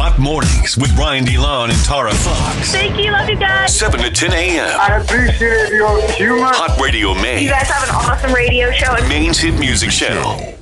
Hot 0.00 0.16
Mornings 0.16 0.76
with 0.78 0.94
Brian 0.94 1.24
DeLon 1.24 1.70
and 1.70 1.84
Tara 1.84 2.14
Fox. 2.14 2.70
Thank 2.70 3.04
you. 3.04 3.10
Love 3.10 3.28
you 3.28 3.34
guys. 3.34 3.76
7 3.76 4.00
to 4.00 4.08
10 4.08 4.32
a.m. 4.32 4.80
I 4.80 4.98
appreciate 4.98 5.70
your 5.72 6.00
humor. 6.12 6.44
Hot 6.44 6.78
Radio 6.80 7.14
Maine. 7.14 7.42
You 7.42 7.50
guys 7.50 7.66
have 7.66 7.82
an 7.88 7.94
awesome 7.96 8.32
radio 8.32 8.70
show. 8.70 8.94
And 8.94 9.08
Maine's 9.08 9.40
hit 9.40 9.58
music 9.58 9.90
channel. 9.90 10.56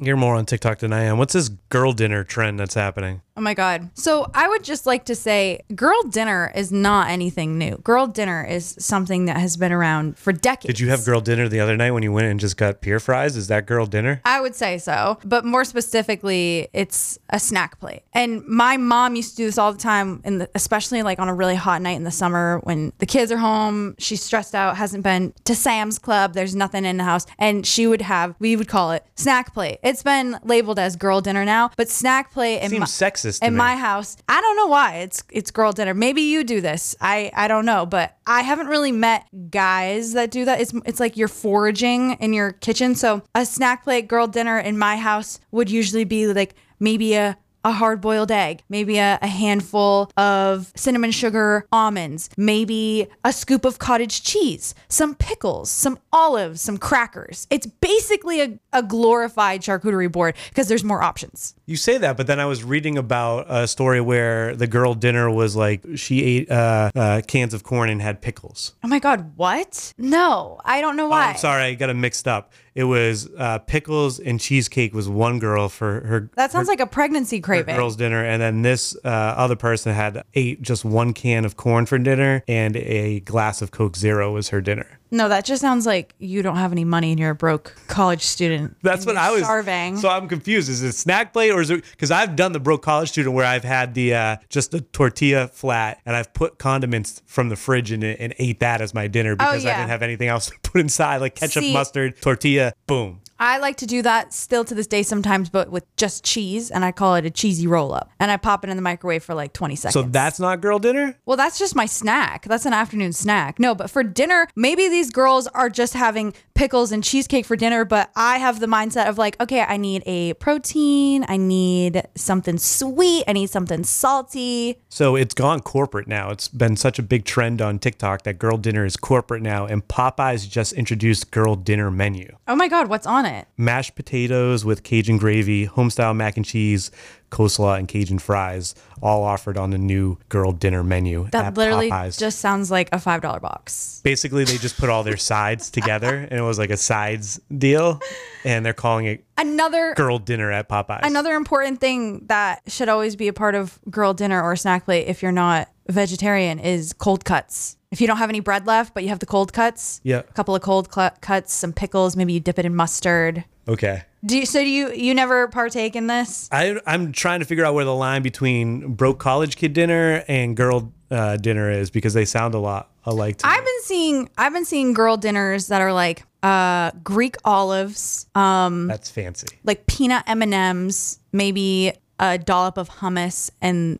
You're 0.00 0.16
more 0.16 0.34
on 0.34 0.44
TikTok 0.44 0.80
than 0.80 0.92
I 0.92 1.04
am. 1.04 1.18
What's 1.18 1.34
this 1.34 1.50
girl 1.68 1.92
dinner 1.92 2.24
trend 2.24 2.58
that's 2.58 2.74
happening? 2.74 3.22
Oh 3.36 3.42
my 3.42 3.52
God. 3.52 3.90
So 3.94 4.30
I 4.34 4.48
would 4.48 4.64
just 4.64 4.86
like 4.86 5.04
to 5.06 5.14
say 5.14 5.60
girl 5.74 6.02
dinner 6.04 6.50
is 6.54 6.72
not 6.72 7.10
anything 7.10 7.58
new. 7.58 7.76
Girl 7.78 8.06
dinner 8.06 8.42
is 8.44 8.74
something 8.78 9.26
that 9.26 9.36
has 9.36 9.58
been 9.58 9.72
around 9.72 10.16
for 10.16 10.32
decades. 10.32 10.66
Did 10.66 10.80
you 10.80 10.88
have 10.88 11.04
girl 11.04 11.20
dinner 11.20 11.46
the 11.46 11.60
other 11.60 11.76
night 11.76 11.90
when 11.90 12.02
you 12.02 12.12
went 12.12 12.28
and 12.28 12.40
just 12.40 12.56
got 12.56 12.80
pier 12.80 12.98
fries? 12.98 13.36
Is 13.36 13.48
that 13.48 13.66
girl 13.66 13.84
dinner? 13.84 14.22
I 14.24 14.40
would 14.40 14.54
say 14.54 14.78
so. 14.78 15.18
But 15.24 15.44
more 15.44 15.64
specifically, 15.64 16.68
it's 16.72 17.18
a 17.28 17.38
snack 17.38 17.78
plate. 17.78 18.02
And 18.14 18.42
my 18.46 18.78
mom 18.78 19.16
used 19.16 19.32
to 19.32 19.36
do 19.36 19.46
this 19.46 19.58
all 19.58 19.72
the 19.72 19.78
time, 19.78 20.22
in 20.24 20.38
the, 20.38 20.50
especially 20.54 21.02
like 21.02 21.18
on 21.18 21.28
a 21.28 21.34
really 21.34 21.56
hot 21.56 21.82
night 21.82 21.96
in 21.96 22.04
the 22.04 22.10
summer 22.10 22.60
when 22.62 22.94
the 22.98 23.06
kids 23.06 23.30
are 23.30 23.36
home, 23.36 23.94
she's 23.98 24.22
stressed 24.22 24.54
out, 24.54 24.78
hasn't 24.78 25.02
been 25.02 25.34
to 25.44 25.54
Sam's 25.54 25.98
Club, 25.98 26.32
there's 26.32 26.54
nothing 26.54 26.86
in 26.86 26.96
the 26.96 27.04
house. 27.04 27.26
And 27.38 27.66
she 27.66 27.86
would 27.86 28.00
have, 28.00 28.34
we 28.38 28.56
would 28.56 28.68
call 28.68 28.92
it 28.92 29.04
snack 29.14 29.52
plate. 29.52 29.78
It's 29.82 30.02
been 30.02 30.38
labeled 30.42 30.78
as 30.78 30.96
girl 30.96 31.20
dinner 31.20 31.44
now, 31.44 31.70
but 31.76 31.90
snack 31.90 32.32
plate 32.32 32.60
in 32.60 32.70
Seems 32.70 32.80
my, 32.80 32.86
sexist 33.26 33.46
in 33.46 33.56
my 33.56 33.76
house. 33.76 34.16
I 34.28 34.40
don't 34.40 34.56
know 34.56 34.66
why. 34.66 34.96
It's 34.96 35.22
it's 35.30 35.50
girl 35.50 35.72
dinner. 35.72 35.94
Maybe 35.94 36.22
you 36.22 36.44
do 36.44 36.60
this. 36.60 36.94
I 37.00 37.30
I 37.34 37.48
don't 37.48 37.66
know, 37.66 37.86
but 37.86 38.16
I 38.26 38.42
haven't 38.42 38.68
really 38.68 38.92
met 38.92 39.26
guys 39.50 40.12
that 40.12 40.30
do 40.30 40.44
that. 40.44 40.60
It's 40.60 40.72
it's 40.84 41.00
like 41.00 41.16
you're 41.16 41.28
foraging 41.28 42.12
in 42.14 42.32
your 42.32 42.52
kitchen. 42.52 42.94
So 42.94 43.22
a 43.34 43.44
snack 43.46 43.84
plate 43.84 44.08
girl 44.08 44.26
dinner 44.26 44.58
in 44.58 44.78
my 44.78 44.96
house 44.96 45.40
would 45.50 45.70
usually 45.70 46.04
be 46.04 46.26
like 46.26 46.54
maybe 46.78 47.14
a 47.14 47.36
a 47.66 47.72
hard 47.72 48.00
boiled 48.00 48.30
egg, 48.30 48.62
maybe 48.68 48.96
a, 48.98 49.18
a 49.20 49.26
handful 49.26 50.08
of 50.16 50.72
cinnamon 50.76 51.10
sugar 51.10 51.66
almonds, 51.72 52.30
maybe 52.36 53.08
a 53.24 53.32
scoop 53.32 53.64
of 53.64 53.80
cottage 53.80 54.22
cheese, 54.22 54.72
some 54.88 55.16
pickles, 55.16 55.68
some 55.68 55.98
olives, 56.12 56.60
some 56.60 56.78
crackers. 56.78 57.46
It's 57.50 57.66
basically 57.66 58.40
a, 58.40 58.58
a 58.72 58.82
glorified 58.84 59.62
charcuterie 59.62 60.10
board 60.10 60.36
because 60.48 60.68
there's 60.68 60.84
more 60.84 61.02
options. 61.02 61.54
You 61.66 61.76
say 61.76 61.98
that, 61.98 62.16
but 62.16 62.28
then 62.28 62.38
I 62.38 62.46
was 62.46 62.62
reading 62.62 62.96
about 62.96 63.46
a 63.48 63.66
story 63.66 64.00
where 64.00 64.54
the 64.54 64.68
girl 64.68 64.94
dinner 64.94 65.28
was 65.28 65.56
like 65.56 65.82
she 65.96 66.22
ate 66.22 66.50
uh, 66.50 66.92
uh, 66.94 67.22
cans 67.26 67.52
of 67.52 67.64
corn 67.64 67.90
and 67.90 68.00
had 68.00 68.22
pickles. 68.22 68.74
Oh 68.84 68.88
my 68.88 69.00
God, 69.00 69.32
what? 69.36 69.92
No, 69.98 70.60
I 70.64 70.80
don't 70.80 70.96
know 70.96 71.06
Oh, 71.06 71.10
why. 71.10 71.30
I'm 71.30 71.36
sorry, 71.36 71.64
I 71.64 71.74
got 71.74 71.90
it 71.90 71.94
mixed 71.94 72.28
up. 72.28 72.52
It 72.76 72.84
was 72.84 73.30
uh, 73.38 73.58
pickles 73.60 74.20
and 74.20 74.38
cheesecake 74.38 74.92
was 74.92 75.08
one 75.08 75.38
girl 75.38 75.70
for 75.70 76.00
her. 76.06 76.30
That 76.34 76.52
sounds 76.52 76.68
like 76.68 76.78
a 76.78 76.86
pregnancy 76.86 77.40
craving. 77.40 77.74
girls' 77.74 77.96
dinner, 77.96 78.22
and 78.22 78.42
then 78.42 78.60
this 78.60 78.94
uh, 79.02 79.08
other 79.08 79.56
person 79.56 79.94
had 79.94 80.22
ate 80.34 80.60
just 80.60 80.84
one 80.84 81.14
can 81.14 81.46
of 81.46 81.56
corn 81.56 81.86
for 81.86 81.98
dinner, 81.98 82.44
and 82.46 82.76
a 82.76 83.20
glass 83.20 83.62
of 83.62 83.70
Coke 83.70 83.96
Zero 83.96 84.34
was 84.34 84.50
her 84.50 84.60
dinner. 84.60 84.98
No, 85.10 85.28
that 85.28 85.44
just 85.44 85.60
sounds 85.60 85.86
like 85.86 86.14
you 86.18 86.42
don't 86.42 86.56
have 86.56 86.72
any 86.72 86.84
money 86.84 87.10
and 87.12 87.20
you're 87.20 87.30
a 87.30 87.34
broke 87.34 87.76
college 87.86 88.22
student. 88.22 88.76
That's 88.82 89.06
what 89.06 89.16
I 89.16 89.30
was 89.30 89.44
starving. 89.44 89.96
So 89.98 90.08
I'm 90.08 90.26
confused. 90.28 90.68
Is 90.68 90.82
it 90.82 90.92
snack 90.92 91.32
plate 91.32 91.50
or 91.52 91.60
is 91.60 91.70
it 91.70 91.84
because 91.92 92.10
I've 92.10 92.34
done 92.36 92.52
the 92.52 92.60
broke 92.60 92.82
college 92.82 93.10
student 93.10 93.34
where 93.34 93.44
I've 93.46 93.64
had 93.64 93.94
the 93.94 94.14
uh, 94.14 94.36
just 94.48 94.72
the 94.72 94.80
tortilla 94.80 95.48
flat 95.48 96.00
and 96.04 96.16
I've 96.16 96.32
put 96.34 96.58
condiments 96.58 97.22
from 97.26 97.48
the 97.48 97.56
fridge 97.56 97.92
in 97.92 98.02
it 98.02 98.18
and 98.20 98.34
ate 98.38 98.60
that 98.60 98.80
as 98.80 98.94
my 98.94 99.06
dinner 99.06 99.36
because 99.36 99.64
I 99.64 99.68
Oh, 99.68 99.70
yeah. 99.70 99.78
didn't 99.78 99.90
have 99.90 100.02
anything 100.02 100.28
else 100.28 100.46
to 100.50 100.58
put 100.62 100.80
inside 100.80 101.18
like 101.18 101.34
ketchup, 101.36 101.62
See- 101.62 101.72
mustard, 101.72 102.20
tortilla, 102.20 102.72
boom. 102.86 103.20
I 103.38 103.58
like 103.58 103.76
to 103.78 103.86
do 103.86 104.02
that 104.02 104.32
still 104.32 104.64
to 104.64 104.74
this 104.74 104.86
day 104.86 105.02
sometimes, 105.02 105.50
but 105.50 105.70
with 105.70 105.84
just 105.96 106.24
cheese, 106.24 106.70
and 106.70 106.84
I 106.84 106.92
call 106.92 107.14
it 107.16 107.26
a 107.26 107.30
cheesy 107.30 107.66
roll 107.66 107.92
up. 107.92 108.10
And 108.18 108.30
I 108.30 108.36
pop 108.36 108.64
it 108.64 108.70
in 108.70 108.76
the 108.76 108.82
microwave 108.82 109.22
for 109.22 109.34
like 109.34 109.52
20 109.52 109.76
seconds. 109.76 109.94
So 109.94 110.02
that's 110.02 110.40
not 110.40 110.60
girl 110.60 110.78
dinner. 110.78 111.18
Well, 111.26 111.36
that's 111.36 111.58
just 111.58 111.74
my 111.74 111.86
snack. 111.86 112.44
That's 112.44 112.66
an 112.66 112.72
afternoon 112.72 113.12
snack. 113.12 113.58
No, 113.58 113.74
but 113.74 113.90
for 113.90 114.02
dinner, 114.02 114.48
maybe 114.56 114.88
these 114.88 115.10
girls 115.10 115.46
are 115.48 115.68
just 115.68 115.94
having 115.94 116.32
pickles 116.56 116.90
and 116.90 117.04
cheesecake 117.04 117.44
for 117.44 117.54
dinner, 117.54 117.84
but 117.84 118.10
I 118.16 118.38
have 118.38 118.60
the 118.60 118.66
mindset 118.66 119.08
of 119.08 119.18
like, 119.18 119.38
okay, 119.40 119.60
I 119.60 119.76
need 119.76 120.02
a 120.06 120.32
protein, 120.34 121.24
I 121.28 121.36
need 121.36 122.02
something 122.14 122.56
sweet, 122.56 123.24
I 123.28 123.34
need 123.34 123.50
something 123.50 123.84
salty. 123.84 124.78
So 124.88 125.16
it's 125.16 125.34
gone 125.34 125.60
corporate 125.60 126.08
now. 126.08 126.30
It's 126.30 126.48
been 126.48 126.76
such 126.76 126.98
a 126.98 127.02
big 127.02 127.26
trend 127.26 127.60
on 127.60 127.78
TikTok 127.78 128.22
that 128.22 128.38
girl 128.38 128.56
dinner 128.56 128.86
is 128.86 128.96
corporate 128.96 129.42
now, 129.42 129.66
and 129.66 129.86
Popeyes 129.86 130.48
just 130.48 130.72
introduced 130.72 131.30
girl 131.30 131.54
dinner 131.56 131.90
menu. 131.90 132.34
Oh 132.48 132.56
my 132.56 132.68
God, 132.68 132.88
what's 132.88 133.06
on 133.06 133.25
it? 133.26 133.48
mashed 133.56 133.94
potatoes 133.94 134.64
with 134.64 134.82
Cajun 134.82 135.18
gravy, 135.18 135.66
homestyle 135.66 136.14
mac 136.14 136.36
and 136.36 136.44
cheese, 136.46 136.90
coleslaw, 137.30 137.78
and 137.78 137.88
Cajun 137.88 138.18
fries, 138.18 138.74
all 139.02 139.22
offered 139.24 139.56
on 139.58 139.70
the 139.70 139.78
new 139.78 140.16
girl 140.28 140.52
dinner 140.52 140.82
menu. 140.84 141.28
That 141.32 141.44
at 141.44 141.54
literally 141.56 141.90
Popeyes. 141.90 142.18
just 142.18 142.38
sounds 142.38 142.70
like 142.70 142.88
a 142.92 142.98
$5 142.98 143.40
box. 143.40 144.00
basically 144.04 144.44
they 144.44 144.56
just 144.58 144.78
put 144.78 144.88
all 144.88 145.02
their 145.02 145.16
sides 145.16 145.70
together, 145.70 146.14
and 146.30 146.32
it 146.32 146.42
was 146.42 146.58
like 146.58 146.70
a 146.70 146.76
sides 146.76 147.40
deal, 147.56 148.00
and 148.44 148.64
they're 148.64 148.72
calling 148.72 149.06
it 149.06 149.24
Another 149.38 149.94
girl 149.94 150.18
dinner 150.18 150.50
at 150.50 150.68
Popeyes. 150.68 151.00
Another 151.02 151.34
important 151.34 151.80
thing 151.80 152.24
that 152.26 152.62
should 152.68 152.88
always 152.88 153.16
be 153.16 153.28
a 153.28 153.32
part 153.32 153.54
of 153.54 153.78
girl 153.90 154.14
dinner 154.14 154.42
or 154.42 154.56
snack 154.56 154.84
plate 154.86 155.08
if 155.08 155.22
you're 155.22 155.32
not 155.32 155.68
vegetarian 155.88 156.58
is 156.58 156.92
cold 156.92 157.24
cuts. 157.24 157.76
If 157.96 158.02
you 158.02 158.06
don't 158.06 158.18
have 158.18 158.28
any 158.28 158.40
bread 158.40 158.66
left, 158.66 158.92
but 158.92 159.04
you 159.04 159.08
have 159.08 159.20
the 159.20 159.26
cold 159.26 159.54
cuts, 159.54 160.02
Yeah. 160.04 160.18
a 160.18 160.22
couple 160.34 160.54
of 160.54 160.60
cold 160.60 160.92
cl- 160.92 161.12
cuts, 161.22 161.54
some 161.54 161.72
pickles, 161.72 162.14
maybe 162.14 162.34
you 162.34 162.40
dip 162.40 162.58
it 162.58 162.66
in 162.66 162.74
mustard. 162.74 163.42
Okay. 163.66 164.02
Do 164.22 164.36
you, 164.36 164.44
so? 164.44 164.60
Do 164.62 164.68
you 164.68 164.92
you 164.92 165.14
never 165.14 165.48
partake 165.48 165.96
in 165.96 166.06
this? 166.06 166.46
I, 166.52 166.78
I'm 166.86 167.10
trying 167.12 167.40
to 167.40 167.46
figure 167.46 167.64
out 167.64 167.72
where 167.72 167.86
the 167.86 167.94
line 167.94 168.20
between 168.22 168.92
broke 168.92 169.18
college 169.18 169.56
kid 169.56 169.72
dinner 169.72 170.22
and 170.28 170.54
girl 170.54 170.92
uh, 171.10 171.38
dinner 171.38 171.70
is 171.70 171.88
because 171.90 172.12
they 172.12 172.26
sound 172.26 172.52
a 172.54 172.58
lot 172.58 172.90
alike. 173.06 173.38
To 173.38 173.46
me. 173.46 173.52
I've 173.54 173.64
been 173.64 173.82
seeing 173.84 174.28
I've 174.36 174.52
been 174.52 174.66
seeing 174.66 174.92
girl 174.92 175.16
dinners 175.16 175.68
that 175.68 175.80
are 175.80 175.92
like 175.94 176.24
uh, 176.42 176.90
Greek 177.02 177.36
olives, 177.46 178.26
um, 178.34 178.88
That's 178.88 179.08
fancy. 179.08 179.46
like 179.64 179.86
peanut 179.86 180.24
M 180.26 180.42
and 180.42 180.52
M's, 180.52 181.18
maybe 181.32 181.92
a 182.20 182.36
dollop 182.36 182.76
of 182.76 182.90
hummus, 182.90 183.50
and 183.62 183.98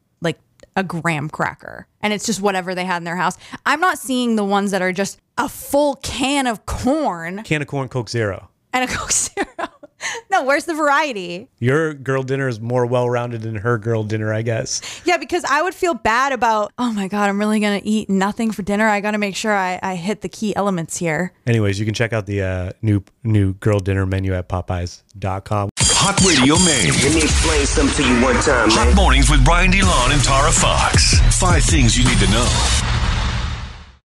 a 0.76 0.84
graham 0.84 1.28
cracker, 1.28 1.86
and 2.02 2.12
it's 2.12 2.26
just 2.26 2.40
whatever 2.40 2.74
they 2.74 2.84
had 2.84 2.98
in 2.98 3.04
their 3.04 3.16
house. 3.16 3.36
I'm 3.64 3.80
not 3.80 3.98
seeing 3.98 4.36
the 4.36 4.44
ones 4.44 4.70
that 4.70 4.82
are 4.82 4.92
just 4.92 5.18
a 5.38 5.48
full 5.48 5.96
can 5.96 6.46
of 6.46 6.64
corn 6.66 7.42
Can 7.42 7.62
of 7.62 7.68
corn, 7.68 7.88
Coke 7.88 8.08
Zero. 8.08 8.50
and 8.72 8.88
a 8.88 8.92
Coke 8.94 9.12
Zero. 9.12 9.46
no, 10.30 10.44
where's 10.44 10.66
the 10.66 10.74
variety? 10.74 11.48
Your 11.58 11.94
girl 11.94 12.22
dinner 12.22 12.46
is 12.48 12.60
more 12.60 12.84
well 12.86 13.08
rounded 13.08 13.40
than 13.42 13.56
her 13.56 13.78
girl 13.78 14.04
dinner, 14.04 14.32
I 14.32 14.42
guess. 14.42 14.80
Yeah, 15.06 15.16
because 15.16 15.42
I 15.44 15.62
would 15.62 15.74
feel 15.74 15.94
bad 15.94 16.32
about, 16.32 16.72
oh 16.78 16.92
my 16.92 17.08
God, 17.08 17.28
I'm 17.28 17.38
really 17.38 17.58
going 17.60 17.80
to 17.80 17.86
eat 17.86 18.08
nothing 18.10 18.50
for 18.52 18.62
dinner. 18.62 18.86
I 18.86 19.00
got 19.00 19.12
to 19.12 19.18
make 19.18 19.34
sure 19.34 19.52
I, 19.52 19.80
I 19.82 19.96
hit 19.96 20.20
the 20.20 20.28
key 20.28 20.54
elements 20.54 20.98
here. 20.98 21.32
Anyways, 21.46 21.78
you 21.80 21.86
can 21.86 21.94
check 21.94 22.12
out 22.12 22.26
the 22.26 22.42
uh, 22.42 22.72
new 22.82 23.02
new 23.24 23.54
girl 23.54 23.80
dinner 23.80 24.04
menu 24.06 24.34
at 24.34 24.48
Popeyes.com. 24.48 25.70
Hot 26.06 26.20
Radio 26.22 26.54
Maine. 26.62 26.94
Let 27.02 27.14
me 27.18 27.22
explain 27.22 27.66
something 27.66 28.04
to 28.04 28.08
you 28.08 28.22
one 28.22 28.36
time, 28.36 28.70
Hot 28.70 28.86
man. 28.86 28.94
Mornings 28.94 29.28
with 29.28 29.44
Brian 29.44 29.72
DeLon 29.72 30.14
and 30.14 30.22
Tara 30.22 30.52
Fox. 30.52 31.18
Five 31.36 31.64
things 31.64 31.98
you 31.98 32.04
need 32.04 32.20
to 32.20 32.30
know. 32.30 32.46